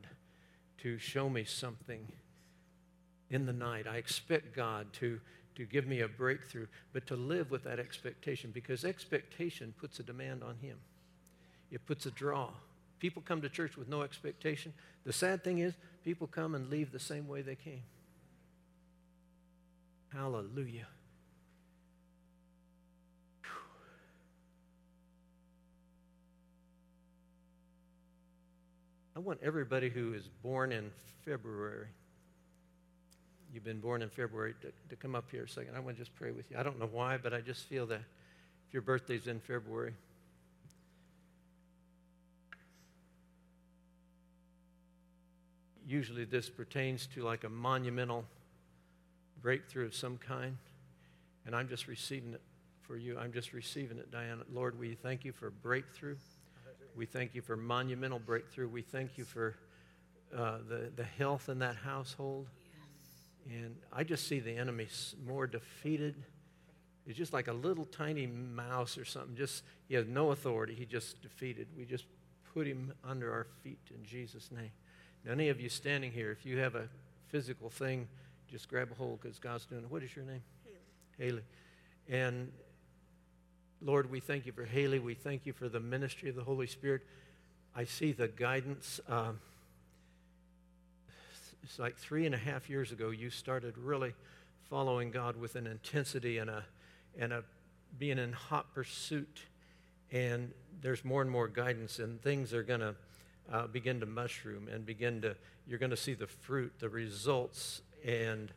[0.79, 2.07] to show me something
[3.29, 3.87] in the night.
[3.87, 5.19] I expect God to,
[5.55, 10.03] to give me a breakthrough, but to live with that expectation because expectation puts a
[10.03, 10.77] demand on Him,
[11.71, 12.49] it puts a draw.
[12.99, 14.73] People come to church with no expectation.
[15.05, 17.83] The sad thing is, people come and leave the same way they came.
[20.13, 20.87] Hallelujah.
[29.19, 30.91] I want everybody who is born in
[31.25, 31.87] February,
[33.53, 35.75] you've been born in February, to, to come up here a second.
[35.75, 36.57] I want to just pray with you.
[36.57, 38.01] I don't know why, but I just feel that
[38.67, 39.93] if your birthday's in February,
[45.87, 48.23] usually this pertains to like a monumental
[49.41, 50.57] breakthrough of some kind.
[51.45, 52.41] And I'm just receiving it
[52.81, 53.17] for you.
[53.17, 54.43] I'm just receiving it, Diana.
[54.53, 56.17] Lord, we thank you for breakthrough.
[56.95, 58.67] We thank you for monumental breakthrough.
[58.67, 59.55] We thank you for
[60.35, 62.47] uh, the, the health in that household.
[63.47, 64.87] And I just see the enemy
[65.25, 66.15] more defeated.
[67.05, 69.35] He's just like a little tiny mouse or something.
[69.35, 70.75] Just he has no authority.
[70.75, 71.67] He just defeated.
[71.77, 72.05] We just
[72.53, 74.71] put him under our feet in Jesus' name.
[75.25, 76.87] Now, any of you standing here, if you have a
[77.27, 78.07] physical thing,
[78.49, 79.91] just grab a hold because God's doing it.
[79.91, 80.41] What is your name?
[81.17, 81.31] Haley.
[81.31, 81.43] Haley.
[82.07, 82.51] And
[83.81, 84.99] Lord, we thank you for Haley.
[84.99, 87.01] We thank you for the ministry of the Holy Spirit.
[87.75, 88.99] I see the guidance.
[89.07, 89.39] Um,
[91.63, 94.13] it's like three and a half years ago, you started really
[94.69, 96.63] following God with an intensity and a,
[97.17, 97.43] and a
[97.97, 99.41] being in hot pursuit.
[100.11, 102.95] And there's more and more guidance, and things are going to
[103.51, 105.35] uh, begin to mushroom and begin to,
[105.67, 108.51] you're going to see the fruit, the results, and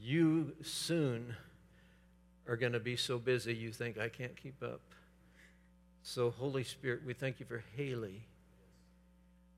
[0.00, 1.34] you soon
[2.48, 4.80] are going to be so busy you think, I can't keep up.
[6.02, 8.22] So, Holy Spirit, we thank you for Haley.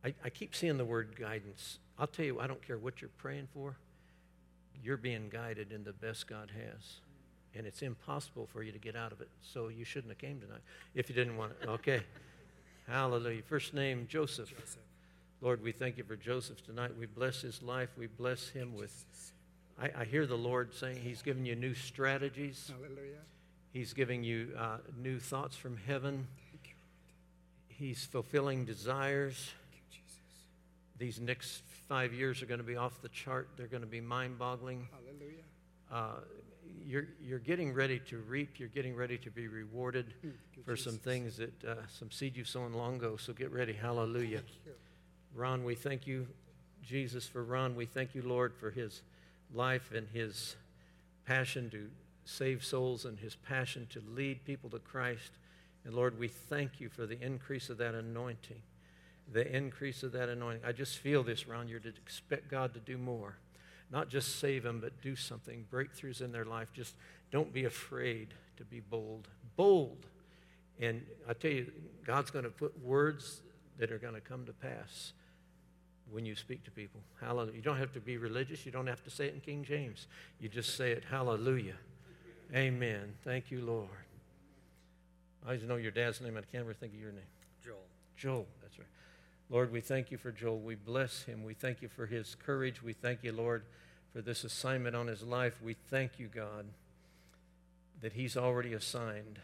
[0.05, 1.79] I, I keep seeing the word guidance.
[2.01, 3.77] I'll tell you, I don't care what you're praying for,
[4.83, 7.01] you're being guided in the best God has.
[7.55, 9.29] And it's impossible for you to get out of it.
[9.43, 10.63] So you shouldn't have came tonight
[10.95, 11.69] if you didn't want it.
[11.69, 12.03] Okay.
[12.89, 13.43] Hallelujah.
[13.43, 14.49] First name, Joseph.
[14.49, 14.79] Joseph.
[15.43, 16.93] Lord, we thank you for Joseph tonight.
[16.99, 17.91] We bless his life.
[17.99, 19.05] We bless him with.
[19.79, 22.71] I, I hear the Lord saying he's giving you new strategies.
[22.73, 23.19] Hallelujah.
[23.73, 26.27] He's giving you uh, new thoughts from heaven.
[27.69, 29.51] He's fulfilling desires.
[29.71, 30.47] Thank you, Jesus.
[30.99, 33.49] These next five years are going to be off the chart.
[33.57, 34.87] They're going to be mind boggling.
[34.93, 35.43] Hallelujah.
[35.93, 36.21] Uh,
[36.87, 38.61] you're, you're getting ready to reap.
[38.61, 42.37] You're getting ready to be rewarded Mm, you, for some things that, uh, some seed
[42.37, 43.17] you've sown long ago.
[43.17, 43.73] So get ready.
[43.73, 44.43] Hallelujah.
[45.35, 46.29] Ron, we thank you,
[46.87, 47.75] Jesus, for Ron.
[47.75, 49.03] We thank you, Lord, for his
[49.53, 50.55] life and his
[51.27, 51.91] passion to
[52.25, 55.33] save souls and his passion to lead people to Christ.
[55.85, 58.63] And Lord, we thank you for the increase of that anointing.
[59.33, 60.63] The increase of that anointing.
[60.65, 61.69] I just feel this, Ron.
[61.69, 63.37] You're to expect God to do more.
[63.91, 65.67] Not just save them, but do something.
[65.73, 66.69] Breakthroughs in their life.
[66.73, 66.95] Just
[67.31, 69.29] don't be afraid to be bold.
[69.57, 70.07] Bold.
[70.81, 71.71] And I tell you,
[72.05, 73.43] God's going to put words
[73.79, 75.13] that are going to come to pass
[76.11, 77.01] when you speak to people.
[77.21, 77.57] Hallelujah.
[77.57, 78.67] You don't have to be religious.
[78.67, 80.07] You don't have to say it in King James.
[80.41, 81.77] You just say it, hallelujah.
[82.55, 83.15] Amen.
[83.25, 83.89] Thank you, Lord.
[85.47, 86.37] I just know your dad's name.
[86.37, 87.23] I can't ever think of your name.
[87.65, 87.77] Joel.
[88.17, 88.47] Joel.
[89.51, 90.61] Lord, we thank you for Joel.
[90.61, 91.43] We bless him.
[91.43, 92.83] We thank you for his courage.
[92.83, 93.65] We thank you, Lord,
[94.13, 95.61] for this assignment on his life.
[95.61, 96.67] We thank you, God,
[98.01, 99.41] that he's already assigned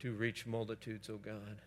[0.00, 1.62] to reach multitudes, oh God.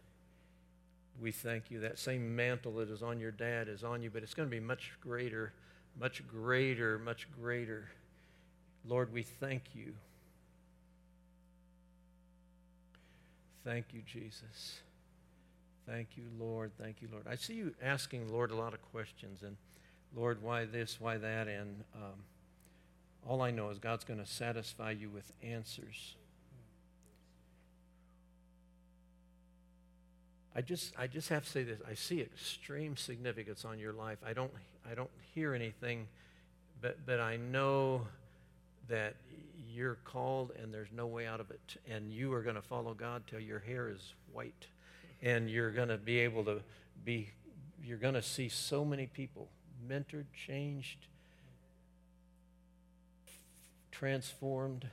[1.19, 1.79] We thank you.
[1.79, 4.56] That same mantle that is on your dad is on you, but it's going to
[4.56, 5.51] be much greater,
[5.99, 7.89] much greater, much greater.
[8.88, 9.93] Lord, we thank you.
[13.63, 14.82] Thank you, Jesus.
[15.88, 16.72] Thank you, Lord.
[16.82, 17.26] Thank you, Lord.
[17.30, 19.58] I see you asking Lord a lot of questions, and
[20.15, 22.24] Lord, why this, why that, and um,
[23.28, 26.15] all I know is God's going to satisfy you with answers.
[30.56, 31.80] I just, I just have to say this.
[31.89, 34.19] I see extreme significance on your life.
[34.26, 34.52] I don't,
[34.89, 36.08] I don't hear anything,
[36.80, 38.06] but, but I know
[38.88, 39.15] that
[39.74, 41.78] you're called and there's no way out of it.
[41.89, 44.67] And you are going to follow God till your hair is white.
[45.23, 46.59] And you're going to be able to
[47.03, 47.29] be,
[47.83, 49.47] you're going to see so many people
[49.89, 51.07] mentored, changed,
[53.91, 54.88] transformed.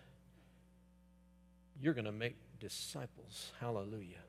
[1.82, 3.50] You're going to make disciples.
[3.60, 4.22] Hallelujah.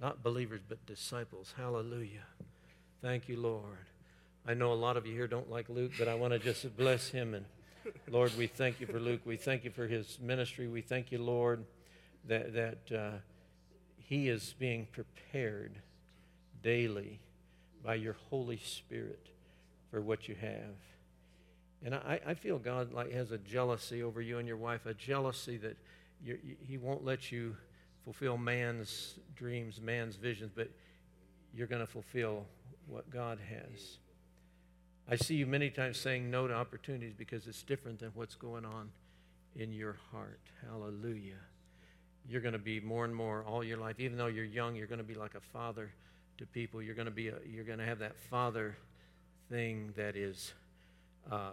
[0.00, 1.54] Not believers, but disciples.
[1.56, 2.26] Hallelujah.
[3.00, 3.86] Thank you, Lord.
[4.46, 6.76] I know a lot of you here don't like Luke, but I want to just
[6.76, 7.34] bless him.
[7.34, 7.44] And
[8.10, 9.20] Lord, we thank you for Luke.
[9.24, 10.66] We thank you for his ministry.
[10.66, 11.64] We thank you, Lord,
[12.26, 13.10] that, that uh,
[14.08, 15.72] he is being prepared
[16.62, 17.20] daily
[17.84, 19.26] by your Holy Spirit
[19.90, 20.76] for what you have.
[21.84, 24.94] And I, I feel God like has a jealousy over you and your wife, a
[24.94, 25.76] jealousy that
[26.24, 27.56] you he won't let you
[28.04, 30.70] fulfill man's dreams, man's visions, but
[31.52, 32.46] you're going to fulfill
[32.86, 33.98] what God has.
[35.08, 38.64] I see you many times saying no to opportunities because it's different than what's going
[38.64, 38.90] on
[39.56, 40.40] in your heart.
[40.68, 41.40] Hallelujah.
[42.28, 44.86] You're going to be more and more all your life, even though you're young, you're
[44.86, 45.90] going to be like a father
[46.38, 46.82] to people.
[46.82, 48.76] You're going to be a, you're going to have that father
[49.48, 50.52] thing that is
[51.30, 51.52] uh,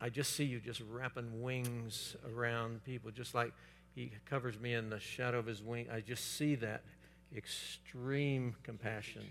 [0.00, 3.52] I just see you just wrapping wings around people, just like
[3.94, 5.88] he covers me in the shadow of his wing.
[5.92, 6.82] I just see that
[7.34, 9.24] extreme compassion.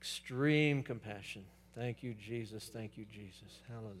[0.00, 1.44] Extreme compassion.
[1.76, 2.70] Thank you, Jesus.
[2.72, 3.60] Thank you, Jesus.
[3.68, 3.94] Hallelujah.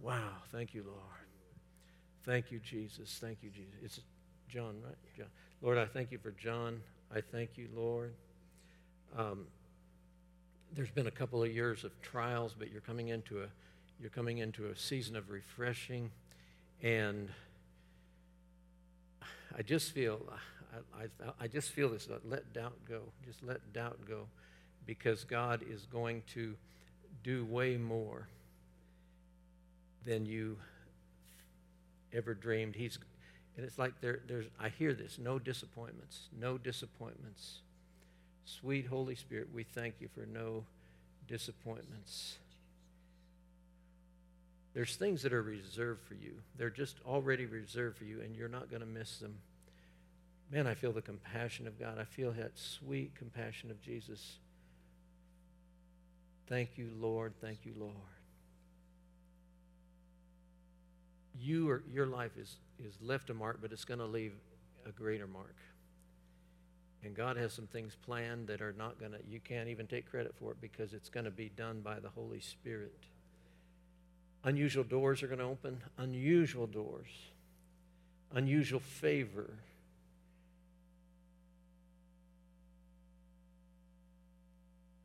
[0.00, 0.30] Wow.
[0.50, 1.25] Thank you, Lord.
[2.26, 3.18] Thank you, Jesus.
[3.20, 3.72] Thank you, Jesus.
[3.84, 4.00] It's
[4.48, 4.96] John, right?
[5.16, 5.28] John.
[5.62, 6.82] Lord, I thank you for John.
[7.14, 8.12] I thank you, Lord.
[9.16, 9.46] Um,
[10.74, 13.46] there's been a couple of years of trials, but you're coming into a
[14.00, 16.10] you're coming into a season of refreshing.
[16.82, 17.30] And
[19.56, 20.20] I just feel,
[20.94, 23.02] I, I, I just feel this, let doubt go.
[23.24, 24.26] Just let doubt go
[24.84, 26.54] because God is going to
[27.22, 28.28] do way more
[30.04, 30.58] than you
[32.12, 32.76] ever dreamed.
[32.76, 32.98] He's,
[33.56, 37.58] and it's like there, there's, I hear this no disappointments, no disappointments.
[38.44, 40.64] Sweet Holy Spirit, we thank you for no
[41.26, 42.36] disappointments.
[44.72, 46.34] There's things that are reserved for you.
[46.56, 49.34] They're just already reserved for you, and you're not going to miss them.
[50.52, 51.98] Man, I feel the compassion of God.
[51.98, 54.36] I feel that sweet compassion of Jesus.
[56.46, 57.32] Thank you, Lord.
[57.40, 57.92] Thank you, Lord.
[61.40, 64.32] You your life is, is left a mark, but it's going to leave
[64.86, 65.56] a greater mark.
[67.04, 70.10] And God has some things planned that are not going to, you can't even take
[70.10, 72.98] credit for it because it's going to be done by the Holy Spirit.
[74.44, 77.06] Unusual doors are going to open, unusual doors,
[78.34, 79.50] unusual favor.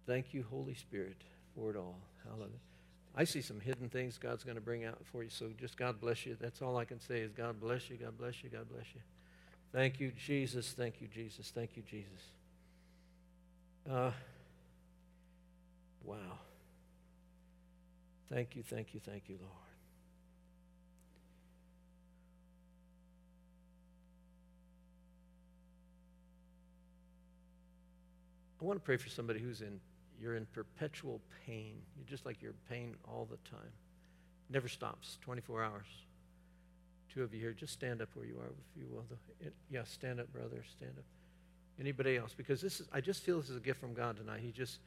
[0.08, 1.18] Thank you, Holy Spirit,
[1.56, 1.98] for it all.
[2.26, 2.71] Hallelujah.
[3.16, 5.30] I see some hidden things God's going to bring out for you.
[5.30, 6.38] So just God bless you.
[6.40, 9.02] That's all I can say is God bless you, God bless you, God bless you.
[9.74, 10.74] Thank you, Jesus.
[10.74, 11.52] Thank you, Jesus.
[11.54, 12.22] Thank you, Jesus.
[13.90, 14.12] Uh,
[16.04, 16.16] wow.
[18.32, 19.52] Thank you, thank you, thank you, Lord.
[28.62, 29.80] I want to pray for somebody who's in
[30.22, 31.74] you're in perpetual pain.
[31.98, 33.72] You're just like you're in pain all the time.
[34.50, 35.88] Never stops, 24 hours.
[37.14, 39.06] Two of you here, just stand up where you are, if you will.
[39.40, 40.64] It, yeah, stand up, brother.
[40.78, 41.04] Stand up.
[41.80, 42.34] Anybody else?
[42.36, 44.42] Because this is, I just feel this is a gift from God tonight.
[44.42, 44.78] He just,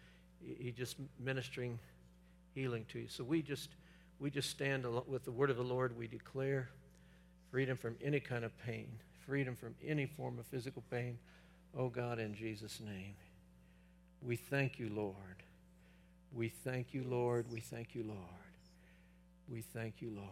[0.58, 1.78] he just ministering
[2.54, 3.08] healing to you.
[3.08, 3.70] So we just
[4.20, 5.96] we just stand with the word of the Lord.
[5.98, 6.68] We declare
[7.50, 8.88] freedom from any kind of pain,
[9.26, 11.18] freedom from any form of physical pain.
[11.76, 13.14] Oh God, in Jesus' name.
[14.24, 15.16] We thank you, Lord.
[16.32, 17.46] We thank you, Lord.
[17.52, 18.18] We thank you, Lord.
[19.48, 20.28] We thank you, Lord.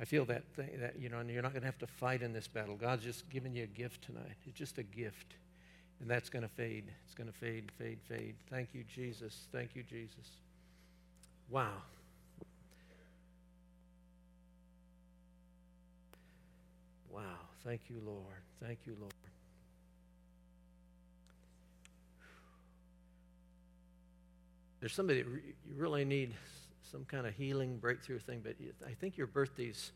[0.00, 2.22] I feel that thing that you know, and you're not going to have to fight
[2.22, 2.76] in this battle.
[2.76, 4.36] God's just given you a gift tonight.
[4.46, 5.34] It's just a gift.
[6.00, 6.84] And that's going to fade.
[7.04, 8.34] It's going to fade, fade, fade.
[8.48, 9.46] Thank you, Jesus.
[9.52, 10.30] Thank you, Jesus.
[11.50, 11.68] Wow.
[17.10, 17.20] Wow.
[17.64, 18.24] Thank you, Lord.
[18.62, 19.12] Thank you, Lord.
[24.80, 26.34] There's somebody re- you really need
[26.90, 28.56] some kind of healing breakthrough thing, but
[28.86, 29.92] I think your birthday's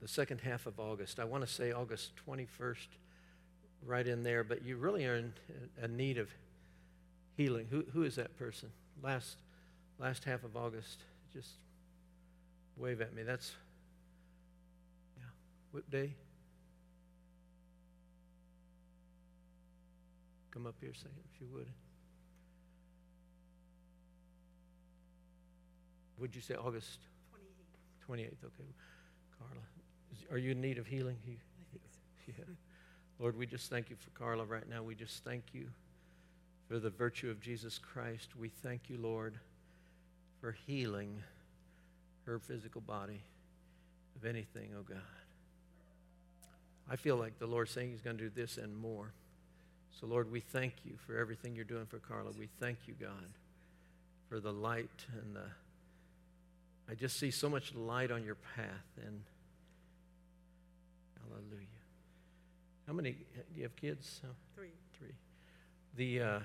[0.00, 1.18] the second half of August.
[1.18, 2.88] I want to say August 21st,
[3.84, 5.32] right in there, but you really are in
[5.80, 6.28] a need of
[7.36, 7.66] healing.
[7.70, 8.70] Who, who is that person?
[9.02, 9.36] Last
[9.98, 10.98] last half of August.
[11.32, 11.50] Just
[12.76, 13.22] wave at me.
[13.22, 13.52] That's,
[15.16, 15.24] yeah,
[15.72, 16.12] whip day.
[20.50, 21.68] Come up here, say if you would.
[26.22, 27.00] Would you say August
[28.08, 28.14] 28th?
[28.16, 28.70] 28th, okay.
[29.38, 29.62] Carla,
[30.12, 31.18] is, are you in need of healing?
[31.22, 32.32] I think so.
[32.38, 32.44] Yeah.
[33.18, 34.82] Lord, we just thank you for Carla right now.
[34.82, 35.68] We just thank you
[36.66, 38.30] for the virtue of Jesus Christ.
[38.34, 39.38] We thank you, Lord
[40.42, 41.22] for healing
[42.26, 43.22] her physical body
[44.16, 44.98] of anything, oh God.
[46.90, 49.12] I feel like the Lord's saying He's going to do this and more.
[50.00, 52.32] So, Lord, we thank you for everything you're doing for Carla.
[52.36, 53.30] We thank you, God,
[54.28, 55.44] for the light and the.
[56.92, 58.66] I just see so much light on your path,
[59.02, 59.22] and
[61.26, 61.66] hallelujah.
[62.86, 63.12] How many?
[63.12, 64.20] Do you have kids?
[64.54, 64.74] Three.
[64.98, 65.14] Three.
[65.96, 66.20] The.
[66.20, 66.40] Uh,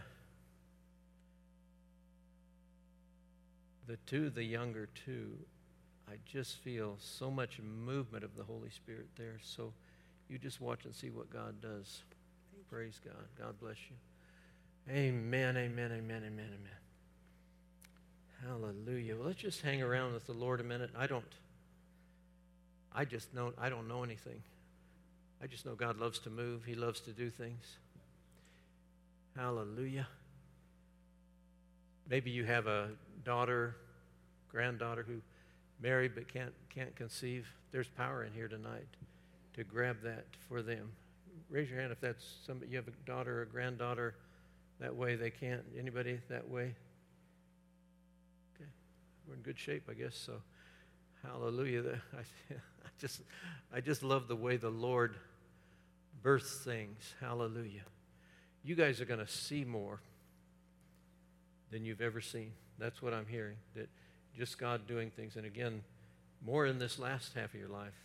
[3.88, 5.32] the two, the younger two,
[6.10, 9.40] I just feel so much movement of the Holy Spirit there.
[9.42, 9.74] So
[10.30, 12.04] you just watch and see what God does.
[12.70, 13.26] Praise God.
[13.38, 14.94] God bless you.
[14.94, 16.87] Amen, amen, amen, amen, amen.
[18.46, 19.16] Hallelujah.
[19.16, 20.92] Well, let's just hang around with the Lord a minute.
[20.98, 21.26] I don't,
[22.94, 24.42] I just know, I don't know anything.
[25.42, 26.64] I just know God loves to move.
[26.66, 27.78] He loves to do things.
[29.36, 30.08] Hallelujah.
[32.10, 32.90] Maybe you have a
[33.24, 33.76] daughter,
[34.50, 35.22] granddaughter who
[35.82, 37.48] married but can't, can't conceive.
[37.72, 38.88] There's power in here tonight
[39.56, 40.92] to grab that for them.
[41.50, 44.16] Raise your hand if that's somebody, you have a daughter or granddaughter
[44.80, 45.64] that way they can't.
[45.78, 46.74] Anybody that way?
[49.28, 50.16] We're in good shape, I guess.
[50.16, 50.34] So,
[51.24, 51.84] hallelujah.
[52.14, 52.18] I,
[52.54, 53.22] I, just,
[53.74, 55.16] I just love the way the Lord
[56.22, 57.14] births things.
[57.20, 57.84] Hallelujah.
[58.64, 60.00] You guys are going to see more
[61.72, 62.52] than you've ever seen.
[62.80, 63.58] That's what I'm hearing.
[63.76, 63.90] That
[64.38, 65.36] just God doing things.
[65.36, 65.82] And again,
[66.46, 67.96] more in this last half of your life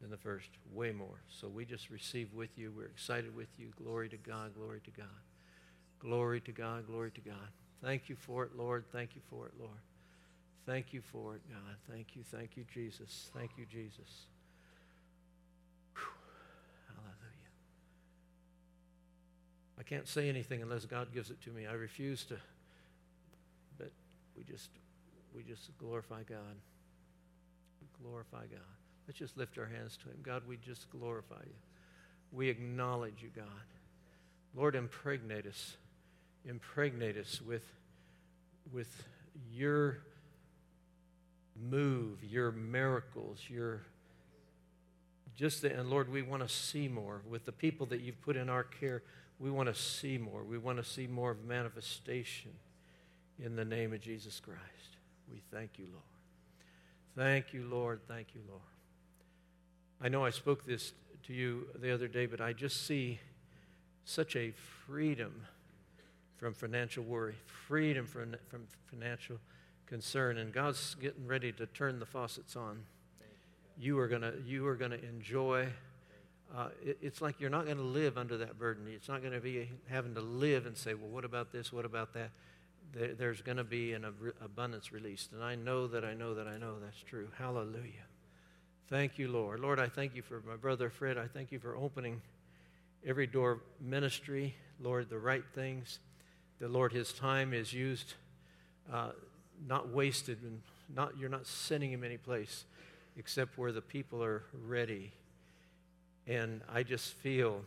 [0.00, 1.20] than the first, way more.
[1.28, 2.72] So we just receive with you.
[2.74, 3.68] We're excited with you.
[3.82, 5.06] Glory to God, glory to God.
[5.98, 7.48] Glory to God, glory to God.
[7.82, 8.84] Thank you for it, Lord.
[8.92, 9.78] Thank you for it, Lord.
[10.66, 11.76] Thank you for it, God.
[11.90, 13.30] Thank you, thank you, Jesus.
[13.34, 14.26] Thank you, Jesus.
[16.86, 17.50] Hallelujah.
[19.78, 21.66] I can't say anything unless God gives it to me.
[21.66, 22.36] I refuse to.
[23.78, 23.90] But
[24.36, 24.70] we just
[25.34, 26.56] we just glorify God.
[28.02, 28.60] Glorify God.
[29.06, 30.18] Let's just lift our hands to Him.
[30.22, 31.54] God, we just glorify you.
[32.32, 33.46] We acknowledge you, God.
[34.54, 35.76] Lord, impregnate us.
[36.48, 37.64] Impregnate us with,
[38.72, 39.02] with
[39.52, 39.98] your
[41.60, 43.82] move, your miracles, your
[45.36, 48.36] just the, and Lord, we want to see more with the people that you've put
[48.36, 49.02] in our care.
[49.38, 50.44] We want to see more.
[50.44, 52.50] We want to see more of manifestation
[53.42, 54.60] in the name of Jesus Christ.
[55.32, 56.04] We thank you, Lord.
[57.16, 58.00] Thank you, Lord.
[58.06, 58.60] Thank you, Lord.
[60.00, 60.92] I know I spoke this
[61.26, 63.18] to you the other day, but I just see
[64.04, 64.52] such a
[64.86, 65.46] freedom
[66.36, 69.38] from financial worry, freedom from, from financial
[69.90, 72.84] concern, and God's getting ready to turn the faucets on.
[73.78, 75.68] You are gonna you are gonna enjoy.
[76.56, 78.84] Uh, it, it's like you're not going to live under that burden.
[78.88, 81.72] It's not going to be having to live and say, "Well, what about this?
[81.72, 82.30] What about that?"
[82.92, 86.34] There, there's going to be an ab- abundance released, and I know that I know
[86.34, 87.28] that I know that's true.
[87.38, 88.06] Hallelujah.
[88.88, 89.60] Thank you, Lord.
[89.60, 91.16] Lord, I thank you for my brother Fred.
[91.16, 92.20] I thank you for opening
[93.06, 94.56] every door of ministry.
[94.80, 96.00] Lord, the right things.
[96.58, 98.14] The Lord, his time is used.
[98.92, 99.12] Uh,
[99.66, 100.60] not wasted and
[100.94, 102.64] not you're not sending him any place
[103.16, 105.12] except where the people are ready.
[106.26, 107.62] And i just feel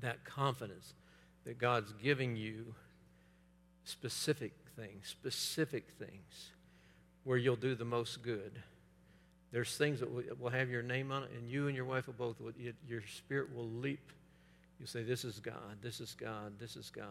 [0.00, 0.94] that confidence
[1.44, 2.74] that god's giving you
[3.84, 6.52] specific things specific things
[7.24, 8.52] where you'll do the most good.
[9.52, 12.14] There's things that will have your name on it and you and your wife will
[12.14, 12.36] both
[12.86, 14.12] your spirit will leap.
[14.78, 17.06] You say this is god this is god this is god.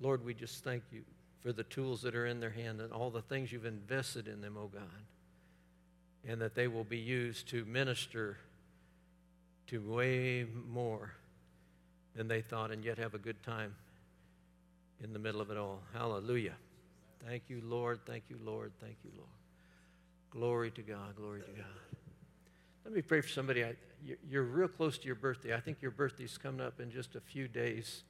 [0.00, 1.02] Lord we just thank you
[1.44, 4.40] for the tools that are in their hand and all the things you've invested in
[4.40, 4.82] them, oh God.
[6.26, 8.38] And that they will be used to minister
[9.66, 11.12] to way more
[12.16, 13.74] than they thought and yet have a good time
[15.02, 15.80] in the middle of it all.
[15.92, 16.54] Hallelujah.
[17.26, 18.00] Thank you, Lord.
[18.06, 18.72] Thank you, Lord.
[18.80, 19.28] Thank you, Lord.
[20.30, 21.14] Glory to God.
[21.14, 21.66] Glory to God.
[22.86, 23.64] Let me pray for somebody.
[23.64, 23.74] I,
[24.28, 25.54] you're real close to your birthday.
[25.54, 28.02] I think your birthday's coming up in just a few days.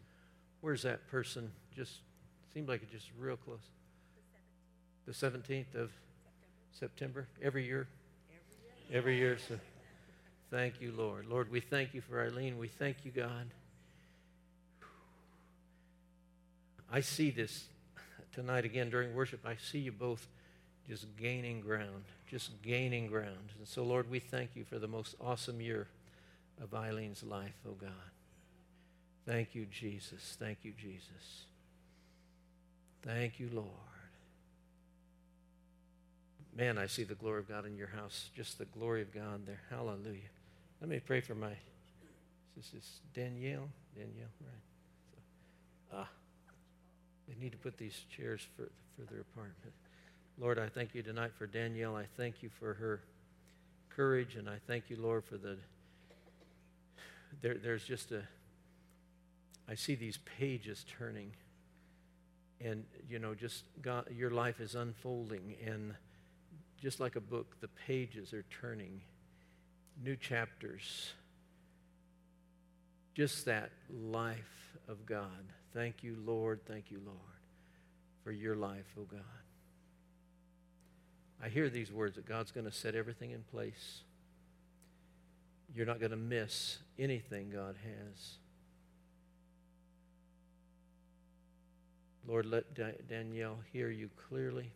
[0.61, 1.51] Where's that person?
[1.75, 1.99] Just
[2.55, 3.59] Seemed like it just real close.
[5.07, 5.91] The 17th of
[6.73, 7.89] September, every year?
[8.93, 9.39] Every year.
[9.49, 9.59] So
[10.53, 11.27] thank you, Lord.
[11.27, 12.57] Lord, we thank you for Eileen.
[12.57, 13.51] We thank you, God.
[16.93, 17.65] I see this
[18.33, 19.41] tonight again during worship.
[19.45, 20.29] I see you both
[20.89, 23.53] just gaining ground, just gaining ground.
[23.59, 25.89] And so, Lord, we thank you for the most awesome year
[26.63, 27.91] of Eileen's life, oh God.
[29.27, 30.37] Thank you, Jesus.
[30.39, 31.47] Thank you, Jesus.
[33.05, 33.69] Thank you, Lord.
[36.57, 38.31] Man, I see the glory of God in your house.
[38.35, 39.61] Just the glory of God there.
[39.69, 40.31] Hallelujah.
[40.81, 41.51] Let me pray for my.
[42.57, 43.69] This is Danielle.
[43.95, 44.63] Danielle, right?
[45.11, 46.09] So, ah,
[47.29, 49.53] they need to put these chairs for, further apart.
[50.39, 51.97] Lord, I thank you tonight for Danielle.
[51.97, 53.01] I thank you for her
[53.95, 55.59] courage, and I thank you, Lord, for the.
[57.43, 58.23] There, there's just a.
[59.69, 61.33] I see these pages turning
[62.61, 65.95] and you know just God, your life is unfolding and
[66.81, 69.01] just like a book the pages are turning
[70.03, 71.13] new chapters.
[73.15, 75.53] Just that life of god.
[75.73, 76.61] Thank you lord.
[76.67, 77.19] Thank you lord
[78.23, 79.21] for your life oh god.
[81.43, 84.01] I hear these words that god's going to set everything in place.
[85.75, 88.39] You're not going to miss anything god has
[92.27, 92.65] Lord, let
[93.09, 94.73] Danielle hear you clearly.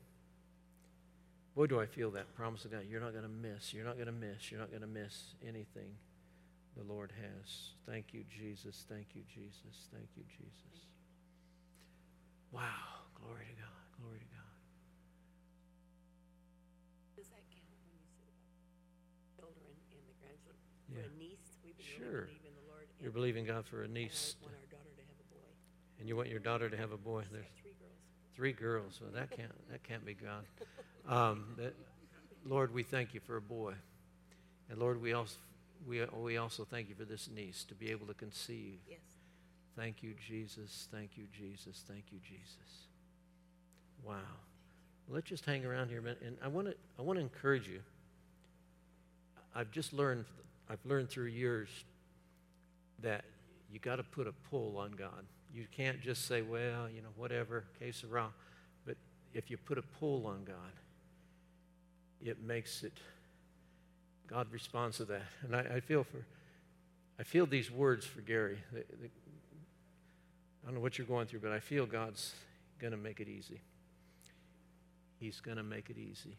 [1.55, 2.85] Boy, do I feel that promise of God.
[2.89, 3.73] You're not going to miss.
[3.73, 4.51] You're not going to miss.
[4.51, 5.91] You're not going to miss anything
[6.77, 7.73] the Lord has.
[7.87, 8.85] Thank you, Jesus.
[8.89, 9.89] Thank you, Jesus.
[9.93, 10.87] Thank you, Jesus.
[12.53, 13.09] Wow.
[13.19, 13.83] Glory to God.
[14.01, 14.55] Glory to God.
[17.17, 18.55] Does that count when you said about
[19.35, 20.63] children and the grandchildren?
[20.87, 21.11] For Yeah.
[21.11, 22.31] a niece, we've been Sure.
[22.31, 22.87] really believing the Lord.
[23.03, 25.51] You're believing God for a niece, want our daughter to have a boy.
[25.99, 27.23] And you want your daughter to have a boy.
[27.23, 27.31] She's
[27.63, 28.35] three girls.
[28.35, 29.01] three girls.
[29.01, 30.45] Well, that can't that can't be God.
[31.09, 31.75] Um, that,
[32.45, 33.75] Lord, we thank you for a boy,
[34.71, 35.37] and Lord, we also
[35.87, 38.79] we we also thank you for this niece to be able to conceive.
[38.89, 38.99] Yes.
[39.77, 40.89] Thank you, Jesus.
[40.91, 41.85] Thank you, Jesus.
[41.87, 42.89] Thank you, Jesus.
[44.05, 44.17] Wow.
[45.09, 46.23] let's just hang around here a minute.
[46.25, 47.81] And I want to I want to encourage you.
[49.55, 50.25] I've just learned
[50.69, 51.69] I've learned through years
[53.03, 53.25] that
[53.71, 55.25] you got to put a pull on God.
[55.55, 58.33] You can't just say, well, you know, whatever, case around.
[58.87, 58.97] But
[59.35, 60.57] if you put a pull on God,
[62.23, 62.93] it makes it
[64.29, 65.23] God responds to that.
[65.43, 66.25] And I, I feel for
[67.19, 68.59] I feel these words for Gary.
[68.77, 72.35] I don't know what you're going through, but I feel God's
[72.79, 73.61] going to make it easy.
[75.19, 76.37] He's going to make it easy.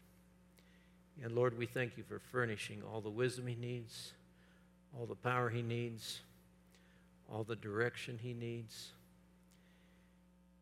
[1.22, 4.12] And Lord, we thank you for furnishing all the wisdom he needs,
[4.98, 6.20] all the power he needs,
[7.30, 8.92] all the direction he needs.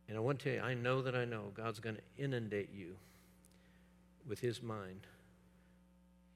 [0.09, 2.71] And I want to tell you, I know that I know God's going to inundate
[2.75, 2.97] you
[4.27, 5.01] with his mind,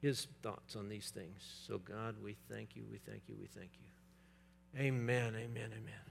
[0.01, 1.41] his thoughts on these things.
[1.67, 4.79] So, God, we thank you, we thank you, we thank you.
[4.79, 6.03] Amen, amen, amen.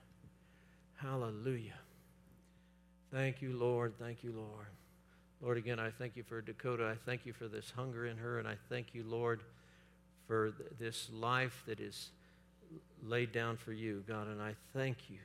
[0.96, 1.78] Hallelujah.
[3.12, 3.94] Thank you, Lord.
[3.98, 4.66] Thank you, Lord.
[5.40, 6.86] Lord, again, I thank you for Dakota.
[6.86, 9.40] I thank you for this hunger in her, and I thank you, Lord,
[10.28, 12.10] for th- this life that is
[13.04, 15.18] laid down for you, God, and I thank you.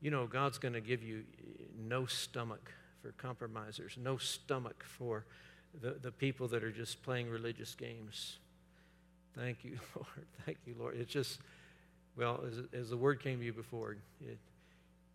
[0.00, 2.72] You know, God's going to give you eh, no stomach
[3.02, 5.24] for compromisers, no stomach for
[5.80, 8.38] the, the people that are just playing religious games.
[9.36, 10.26] Thank you, Lord.
[10.44, 10.96] Thank you, Lord.
[10.96, 11.40] It's just,
[12.16, 14.38] well, as, as the word came to you before, it,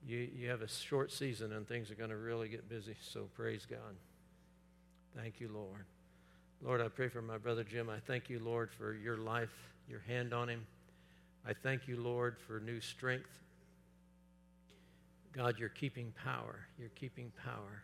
[0.08, 2.96] you, you have a short season and things are going to really get busy.
[3.02, 3.96] So praise God.
[5.16, 5.86] Thank you, Lord.
[6.62, 7.90] Lord, I pray for my brother Jim.
[7.90, 9.54] I thank you, Lord, for your life,
[9.90, 10.66] your hand on him.
[11.48, 13.30] I thank you, Lord, for new strength.
[15.36, 16.60] God, you're keeping power.
[16.80, 17.84] You're keeping power.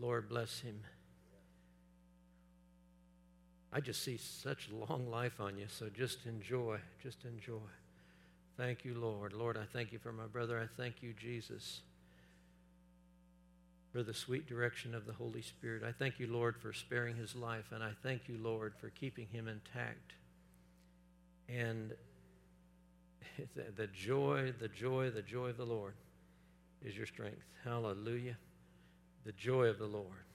[0.00, 0.80] Lord, bless him.
[3.72, 6.78] I just see such long life on you, so just enjoy.
[7.00, 7.70] Just enjoy.
[8.56, 9.32] Thank you, Lord.
[9.32, 10.60] Lord, I thank you for my brother.
[10.60, 11.80] I thank you, Jesus,
[13.92, 15.84] for the sweet direction of the Holy Spirit.
[15.84, 19.28] I thank you, Lord, for sparing his life, and I thank you, Lord, for keeping
[19.28, 20.14] him intact.
[21.48, 21.92] And
[23.76, 25.94] the joy, the joy, the joy of the Lord
[26.84, 27.44] is your strength.
[27.64, 28.36] Hallelujah.
[29.24, 30.26] The joy of the Lord.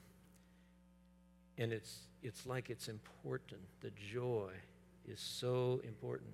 [1.58, 3.60] And it's, it's like it's important.
[3.80, 4.52] The joy
[5.06, 6.30] is so important.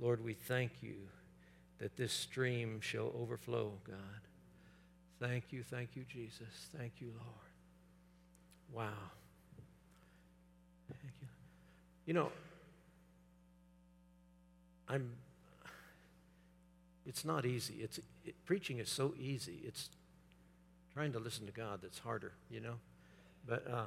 [0.00, 0.96] Lord, we thank you
[1.78, 3.96] that this stream shall overflow, God.
[5.20, 6.68] Thank you, thank you, Jesus.
[6.76, 7.48] Thank you, Lord.
[8.72, 8.92] Wow.
[10.88, 11.28] Thank you.
[12.06, 12.30] You know,
[14.88, 15.10] I'm
[17.08, 17.76] it's not easy.
[17.80, 19.60] It's it, preaching is so easy.
[19.64, 19.88] It's
[20.92, 22.74] trying to listen to God that's harder, you know.
[23.46, 23.86] But uh,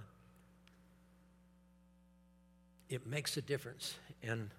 [2.90, 3.94] it makes a difference.
[4.24, 4.50] And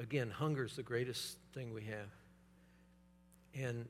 [0.00, 2.08] again, hunger is the greatest thing we have.
[3.54, 3.86] And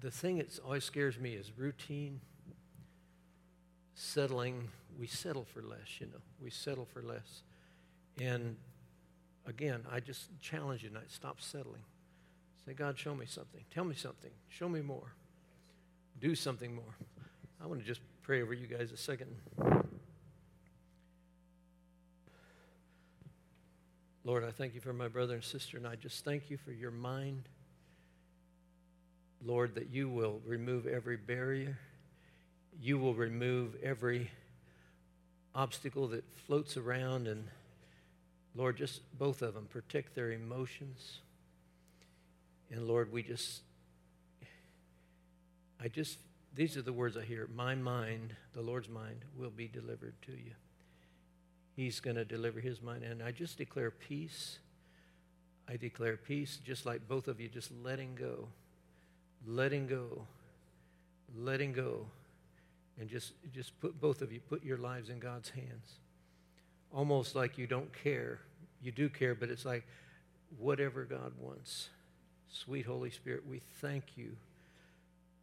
[0.00, 2.20] the thing that always scares me is routine,
[3.94, 4.68] settling.
[5.00, 6.20] We settle for less, you know.
[6.42, 7.42] We settle for less.
[8.20, 8.56] And
[9.46, 11.82] again, I just challenge you tonight stop settling.
[12.66, 13.60] Say, God, show me something.
[13.72, 14.30] Tell me something.
[14.48, 15.12] Show me more.
[16.20, 16.94] Do something more.
[17.62, 19.34] I want to just pray over you guys a second.
[24.24, 26.72] Lord, I thank you for my brother and sister, and I just thank you for
[26.72, 27.42] your mind.
[29.44, 31.78] Lord, that you will remove every barrier.
[32.80, 34.30] You will remove every
[35.54, 37.28] obstacle that floats around.
[37.28, 37.44] And
[38.56, 41.18] Lord, just both of them, protect their emotions.
[42.70, 43.62] And Lord, we just,
[45.80, 46.18] I just,
[46.54, 47.48] these are the words I hear.
[47.54, 50.52] My mind, the Lord's mind, will be delivered to you.
[51.76, 53.02] He's going to deliver his mind.
[53.02, 54.58] And I just declare peace.
[55.68, 58.48] I declare peace, just like both of you, just letting go,
[59.46, 60.26] letting go,
[61.36, 62.06] letting go.
[63.00, 65.98] And just, just put both of you, put your lives in God's hands.
[66.92, 68.38] Almost like you don't care.
[68.80, 69.84] You do care, but it's like
[70.58, 71.88] whatever God wants.
[72.54, 74.36] Sweet Holy Spirit, we thank you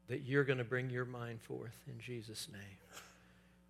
[0.07, 2.61] that you're going to bring your mind forth in Jesus' name.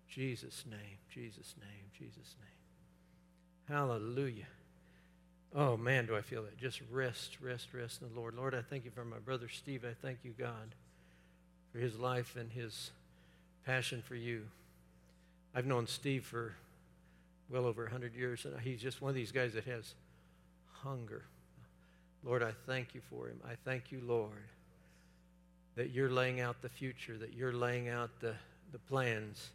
[0.08, 3.76] Jesus' name, Jesus' name, Jesus' name.
[3.76, 4.46] Hallelujah.
[5.54, 6.56] Oh, man, do I feel that.
[6.56, 8.34] Just rest, rest, rest in the Lord.
[8.36, 9.84] Lord, I thank you for my brother Steve.
[9.84, 10.74] I thank you, God,
[11.72, 12.90] for his life and his
[13.66, 14.42] passion for you.
[15.54, 16.54] I've known Steve for
[17.50, 19.94] well over 100 years, and he's just one of these guys that has
[20.82, 21.22] hunger.
[22.24, 23.40] Lord, I thank you for him.
[23.44, 24.30] I thank you, Lord,
[25.76, 28.34] that you're laying out the future, that you're laying out the,
[28.70, 29.50] the plans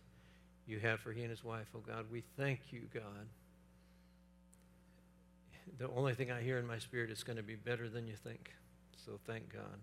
[0.68, 2.05] you have for he and his wife, oh God.
[2.11, 3.28] We thank you, God.
[5.78, 8.15] The only thing I hear in my spirit is going to be better than you
[8.15, 8.51] think.
[9.05, 9.80] So thank God.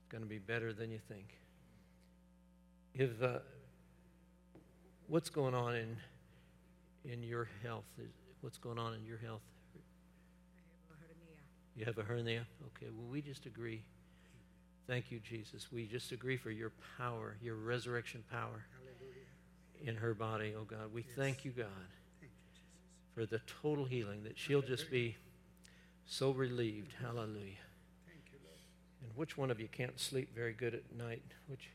[0.00, 1.26] It's going to be better than you think.
[2.94, 3.38] If, uh,
[5.06, 5.96] what's going on in,
[7.04, 7.84] in your health?
[8.40, 9.42] What's going on in your health?
[11.76, 12.46] You have a hernia?
[12.68, 13.82] Okay, well, we just agree.
[14.86, 15.70] Thank you, Jesus.
[15.70, 18.64] We just agree for your power, your resurrection power
[19.84, 20.92] in her body, oh God.
[20.94, 21.66] We thank you, God,
[23.14, 25.16] for the total healing, that she'll just be
[26.06, 26.94] so relieved.
[27.02, 27.60] Hallelujah.
[29.02, 31.22] And which one of you can't sleep very good at night?
[31.46, 31.68] Which?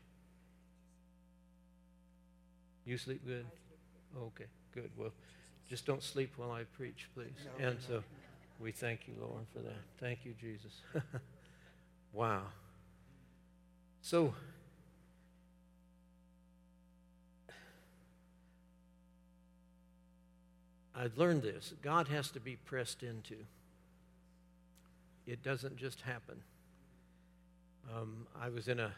[2.84, 3.46] You sleep good?
[4.18, 4.90] Okay, good.
[4.96, 5.12] Well,
[5.68, 7.46] just don't sleep while I preach, please.
[7.60, 8.02] And so
[8.62, 9.82] we thank you, Lord, for that.
[9.98, 10.72] Thank you, Jesus.
[12.12, 12.42] wow.
[14.02, 14.32] So,
[20.94, 23.34] I've learned this God has to be pressed into,
[25.26, 26.36] it doesn't just happen.
[27.92, 28.92] Um, I was in a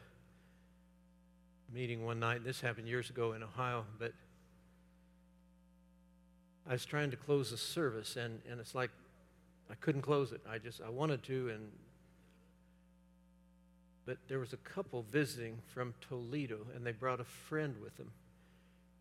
[1.72, 4.12] meeting one night, this happened years ago in Ohio, but
[6.68, 8.90] I was trying to close the service, and, and it's like
[9.70, 10.40] I couldn't close it.
[10.48, 11.70] I just, I wanted to, and
[14.06, 18.10] but there was a couple visiting from Toledo, and they brought a friend with them.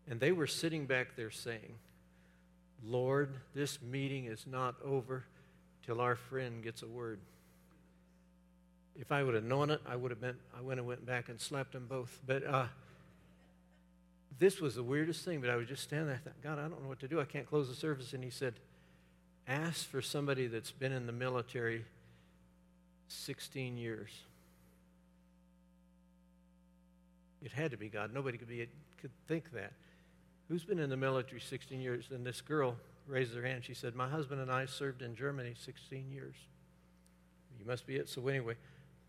[0.08, 1.74] And they were sitting back there saying,
[2.84, 5.24] Lord, this meeting is not over
[5.84, 7.18] till our friend gets a word.
[8.98, 11.28] If I would have known it, I would have been, I would have went back
[11.28, 12.20] and slapped them both.
[12.26, 12.66] But uh,
[14.38, 15.40] this was the weirdest thing.
[15.40, 16.16] But I was just standing there.
[16.16, 17.20] I thought, God, I don't know what to do.
[17.20, 18.12] I can't close the service.
[18.12, 18.54] And he said,
[19.46, 21.84] ask for somebody that's been in the military
[23.08, 24.10] 16 years.
[27.42, 28.12] It had to be God.
[28.12, 28.66] Nobody could, be,
[29.00, 29.72] could think that.
[30.48, 32.06] Who's been in the military 16 years?
[32.10, 32.76] And this girl
[33.06, 33.64] raised her hand.
[33.64, 36.34] She said, My husband and I served in Germany 16 years.
[37.58, 38.08] You must be it.
[38.08, 38.54] So, anyway,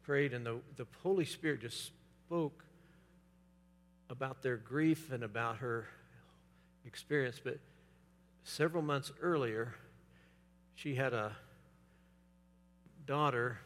[0.04, 1.92] prayed, and the, the Holy Spirit just
[2.26, 2.64] spoke
[4.10, 5.88] about their grief and about her
[6.86, 7.40] experience.
[7.44, 7.60] But
[8.44, 9.74] several months earlier,
[10.76, 11.32] she had a
[13.06, 13.58] daughter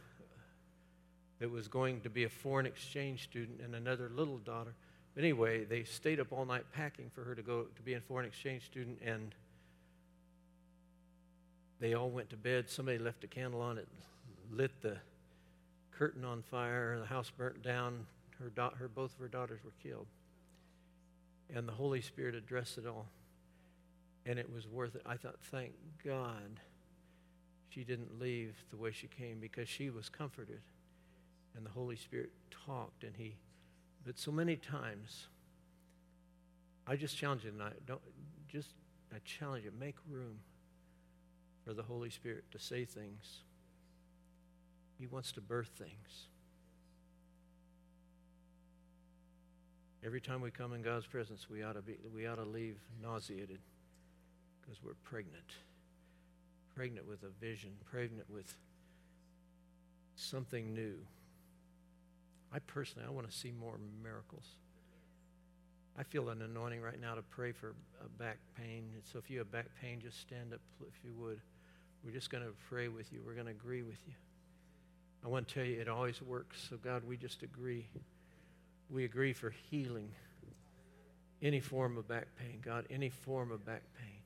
[1.39, 4.73] that was going to be a foreign exchange student and another little daughter.
[5.15, 8.01] But anyway, they stayed up all night packing for her to go to be a
[8.01, 9.33] foreign exchange student, and
[11.79, 12.69] they all went to bed.
[12.69, 13.87] Somebody left a candle on it,
[14.51, 14.97] lit the
[15.91, 18.05] curtain on fire, the house burnt down.
[18.39, 20.07] Her, da- her both of her daughters were killed,
[21.53, 23.07] and the Holy Spirit addressed it all,
[24.25, 25.01] and it was worth it.
[25.05, 25.73] I thought, thank
[26.05, 26.59] God,
[27.69, 30.61] she didn't leave the way she came because she was comforted,
[31.55, 32.31] and the Holy Spirit
[32.65, 33.37] talked, and He.
[34.05, 35.27] But so many times,
[36.87, 37.85] I just challenge you tonight.
[37.85, 38.01] Don't
[38.47, 38.69] just
[39.13, 39.71] I challenge you.
[39.79, 40.39] Make room
[41.65, 43.41] for the Holy Spirit to say things
[44.99, 46.27] he wants to birth things.
[50.03, 52.77] Every time we come in God's presence, we ought to, be, we ought to leave
[53.01, 53.59] nauseated
[54.61, 55.53] because we're pregnant.
[56.79, 58.55] Pregnant with a vision, pregnant with
[60.15, 60.95] something new.
[62.53, 64.45] I personally, I want to see more miracles.
[65.97, 67.73] I feel an anointing right now to pray for
[68.17, 68.85] back pain.
[69.11, 71.41] So if you have back pain, just stand up if you would.
[72.05, 73.19] We're just going to pray with you.
[73.25, 74.13] We're going to agree with you.
[75.25, 76.65] I want to tell you, it always works.
[76.69, 77.89] So, God, we just agree.
[78.89, 80.11] We agree for healing
[81.41, 84.18] any form of back pain, God, any form of back pain,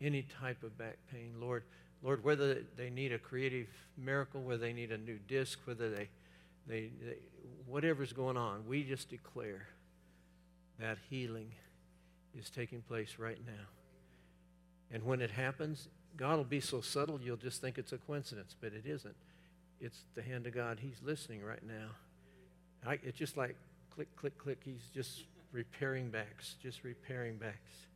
[0.00, 1.34] any type of back pain.
[1.40, 1.64] Lord,
[2.02, 6.08] Lord, whether they need a creative miracle, whether they need a new disc, whether they,
[6.66, 7.16] they, they
[7.66, 9.68] whatever's going on, we just declare
[10.78, 11.50] that healing
[12.38, 13.64] is taking place right now.
[14.90, 18.54] And when it happens, God will be so subtle you'll just think it's a coincidence,
[18.60, 19.14] but it isn't
[19.80, 20.78] it's the hand of God.
[20.80, 21.90] He's listening right now.
[22.86, 23.56] I, it's just like
[23.94, 24.58] click, click, click.
[24.64, 27.86] He's just repairing backs, just repairing backs.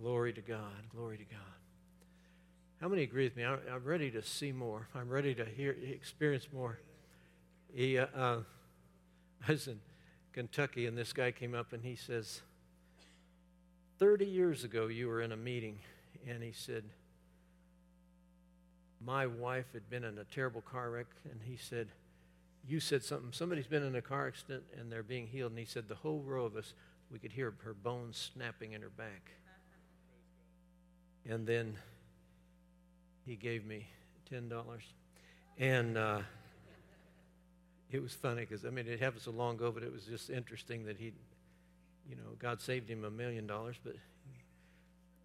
[0.00, 0.88] Glory to God.
[0.94, 1.40] Glory to God.
[2.80, 3.44] How many agree with me?
[3.44, 4.88] I, am ready to see more.
[4.94, 6.78] I'm ready to hear, experience more.
[7.72, 8.38] He, uh, uh,
[9.48, 9.78] I was in
[10.32, 12.42] Kentucky, and this guy came up and he says,
[13.98, 15.78] 30 years ago, you were in a meeting,
[16.26, 16.84] and he said,
[19.04, 21.88] my wife had been in a terrible car wreck, and he said,
[22.66, 23.32] You said something.
[23.32, 25.52] Somebody's been in a car accident and they're being healed.
[25.52, 26.74] And he said, The whole row of us,
[27.10, 29.32] we could hear her bones snapping in her back.
[31.28, 31.76] And then
[33.24, 33.86] he gave me
[34.30, 34.50] $10.
[35.58, 36.20] And uh,
[37.90, 40.30] it was funny because, I mean, it happened so long ago, but it was just
[40.30, 41.12] interesting that he,
[42.08, 43.76] you know, God saved him a million dollars.
[43.82, 43.96] But,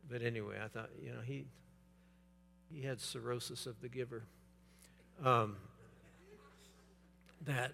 [0.09, 1.45] but anyway, I thought, you know, he
[2.73, 4.23] he had cirrhosis of the giver.
[5.23, 5.55] Um,
[7.45, 7.71] that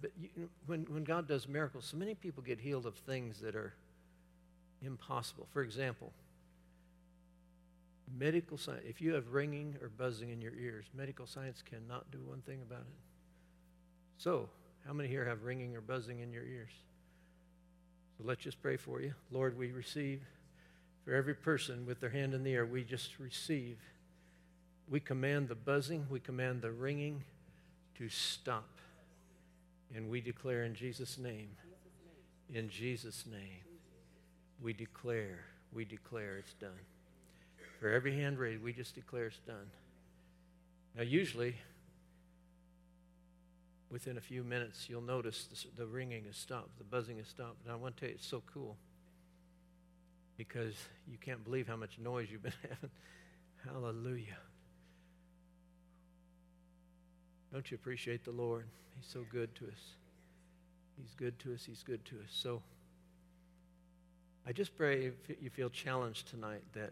[0.00, 3.54] But you, when, when God does miracles, so many people get healed of things that
[3.54, 3.72] are
[4.82, 5.46] impossible.
[5.52, 6.12] For example,
[8.18, 12.18] medical science, if you have ringing or buzzing in your ears, medical science cannot do
[12.24, 12.98] one thing about it.
[14.18, 14.48] So,
[14.86, 16.72] how many here have ringing or buzzing in your ears?
[18.18, 19.14] So let's just pray for you.
[19.30, 20.22] Lord, we receive
[21.04, 23.78] for every person with their hand in the air, we just receive.
[24.88, 27.24] We command the buzzing, we command the ringing
[27.98, 28.68] to stop.
[29.94, 31.48] And we declare in Jesus' name,
[32.52, 33.69] in Jesus' name,
[34.62, 35.40] we declare,
[35.72, 36.70] we declare it's done.
[37.78, 39.70] For every hand raised, we just declare it's done.
[40.96, 41.54] Now, usually,
[43.90, 47.64] within a few minutes, you'll notice the, the ringing has stopped, the buzzing has stopped.
[47.64, 48.76] And I want to tell you, it's so cool
[50.36, 50.74] because
[51.10, 52.90] you can't believe how much noise you've been having.
[53.64, 54.38] Hallelujah.
[57.52, 58.66] Don't you appreciate the Lord?
[58.96, 59.94] He's so good to us.
[61.00, 61.64] He's good to us.
[61.64, 62.30] He's good to us.
[62.30, 62.62] So
[64.50, 66.90] I just pray if you feel challenged tonight that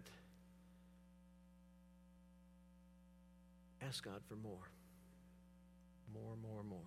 [3.82, 4.70] ask God for more.
[6.14, 6.78] More, more, more.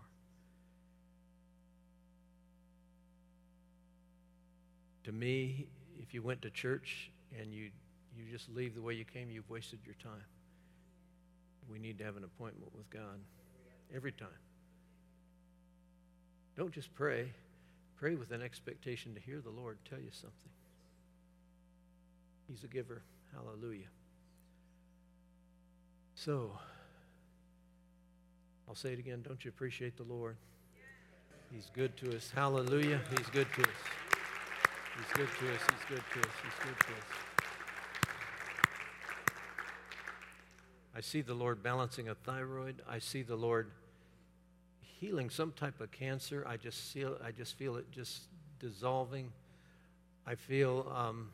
[5.03, 5.67] To me,
[6.01, 7.69] if you went to church and you,
[8.15, 10.23] you just leave the way you came, you've wasted your time.
[11.69, 13.19] We need to have an appointment with God
[13.93, 14.29] every time.
[16.55, 17.33] Don't just pray,
[17.97, 20.51] pray with an expectation to hear the Lord tell you something.
[22.51, 23.01] He's a giver.
[23.33, 23.87] Hallelujah.
[26.15, 26.51] So,
[28.67, 29.23] I'll say it again.
[29.25, 30.35] Don't you appreciate the Lord?
[31.49, 32.29] He's good to us.
[32.35, 32.99] Hallelujah.
[33.17, 33.69] He's good to us.
[34.97, 35.61] He's good to us.
[35.61, 36.35] He's good to us.
[36.43, 37.07] He's good to us.
[40.93, 42.81] I see the Lord balancing a thyroid.
[42.87, 43.71] I see the Lord
[44.99, 46.45] healing some type of cancer.
[46.45, 48.23] I just feel, I just feel it just
[48.59, 49.31] dissolving.
[50.27, 51.29] I feel um,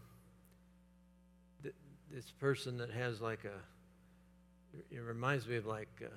[2.11, 6.09] this person that has like a, it reminds me of like uh,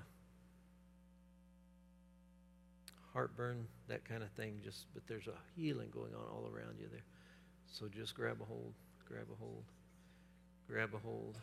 [3.12, 4.61] heartburn, that kind of thing.
[4.64, 7.05] Just, but there's a healing going on all around you there.
[7.72, 8.74] So just grab a hold,
[9.07, 9.64] grab a hold,
[10.68, 11.38] grab a hold.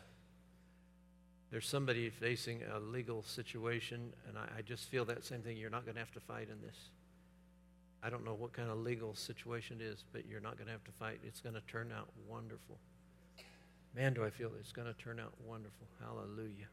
[1.50, 5.56] There's somebody facing a legal situation, and I, I just feel that same thing.
[5.56, 6.76] You're not going to have to fight in this.
[8.02, 10.72] I don't know what kind of legal situation it is, but you're not going to
[10.72, 11.20] have to fight.
[11.24, 12.78] It's going to turn out wonderful.
[13.94, 15.86] Man, do I feel it's going to turn out wonderful.
[16.00, 16.68] Hallelujah.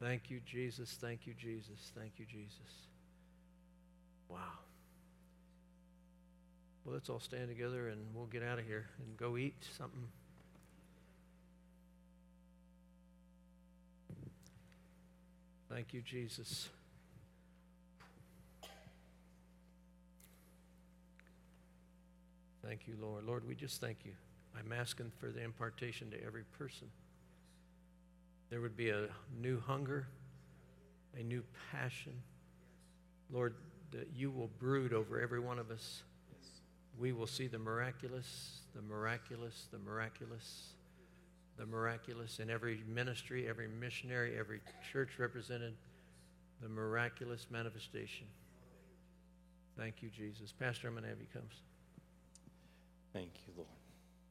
[0.00, 0.96] Thank you, Jesus.
[1.00, 1.92] Thank you, Jesus.
[1.96, 2.86] Thank you, Jesus.
[4.28, 4.38] Wow.
[6.84, 10.08] Well, let's all stand together and we'll get out of here and go eat something.
[15.68, 16.68] Thank you, Jesus.
[22.64, 23.24] Thank you, Lord.
[23.24, 24.12] Lord, we just thank you.
[24.58, 26.88] I'm asking for the impartation to every person.
[28.50, 29.08] There would be a
[29.40, 30.06] new hunger,
[31.18, 32.12] a new passion.
[33.30, 33.54] Lord,
[33.92, 36.02] that you will brood over every one of us
[36.98, 40.72] we will see the miraculous, the miraculous, the miraculous,
[41.56, 44.60] the miraculous in every ministry, every missionary, every
[44.92, 45.74] church represented,
[46.60, 48.26] the miraculous manifestation.
[49.76, 50.52] Thank you, Jesus.
[50.52, 51.42] Pastor, I'm going to have you come.
[53.12, 53.77] Thank you, Lord.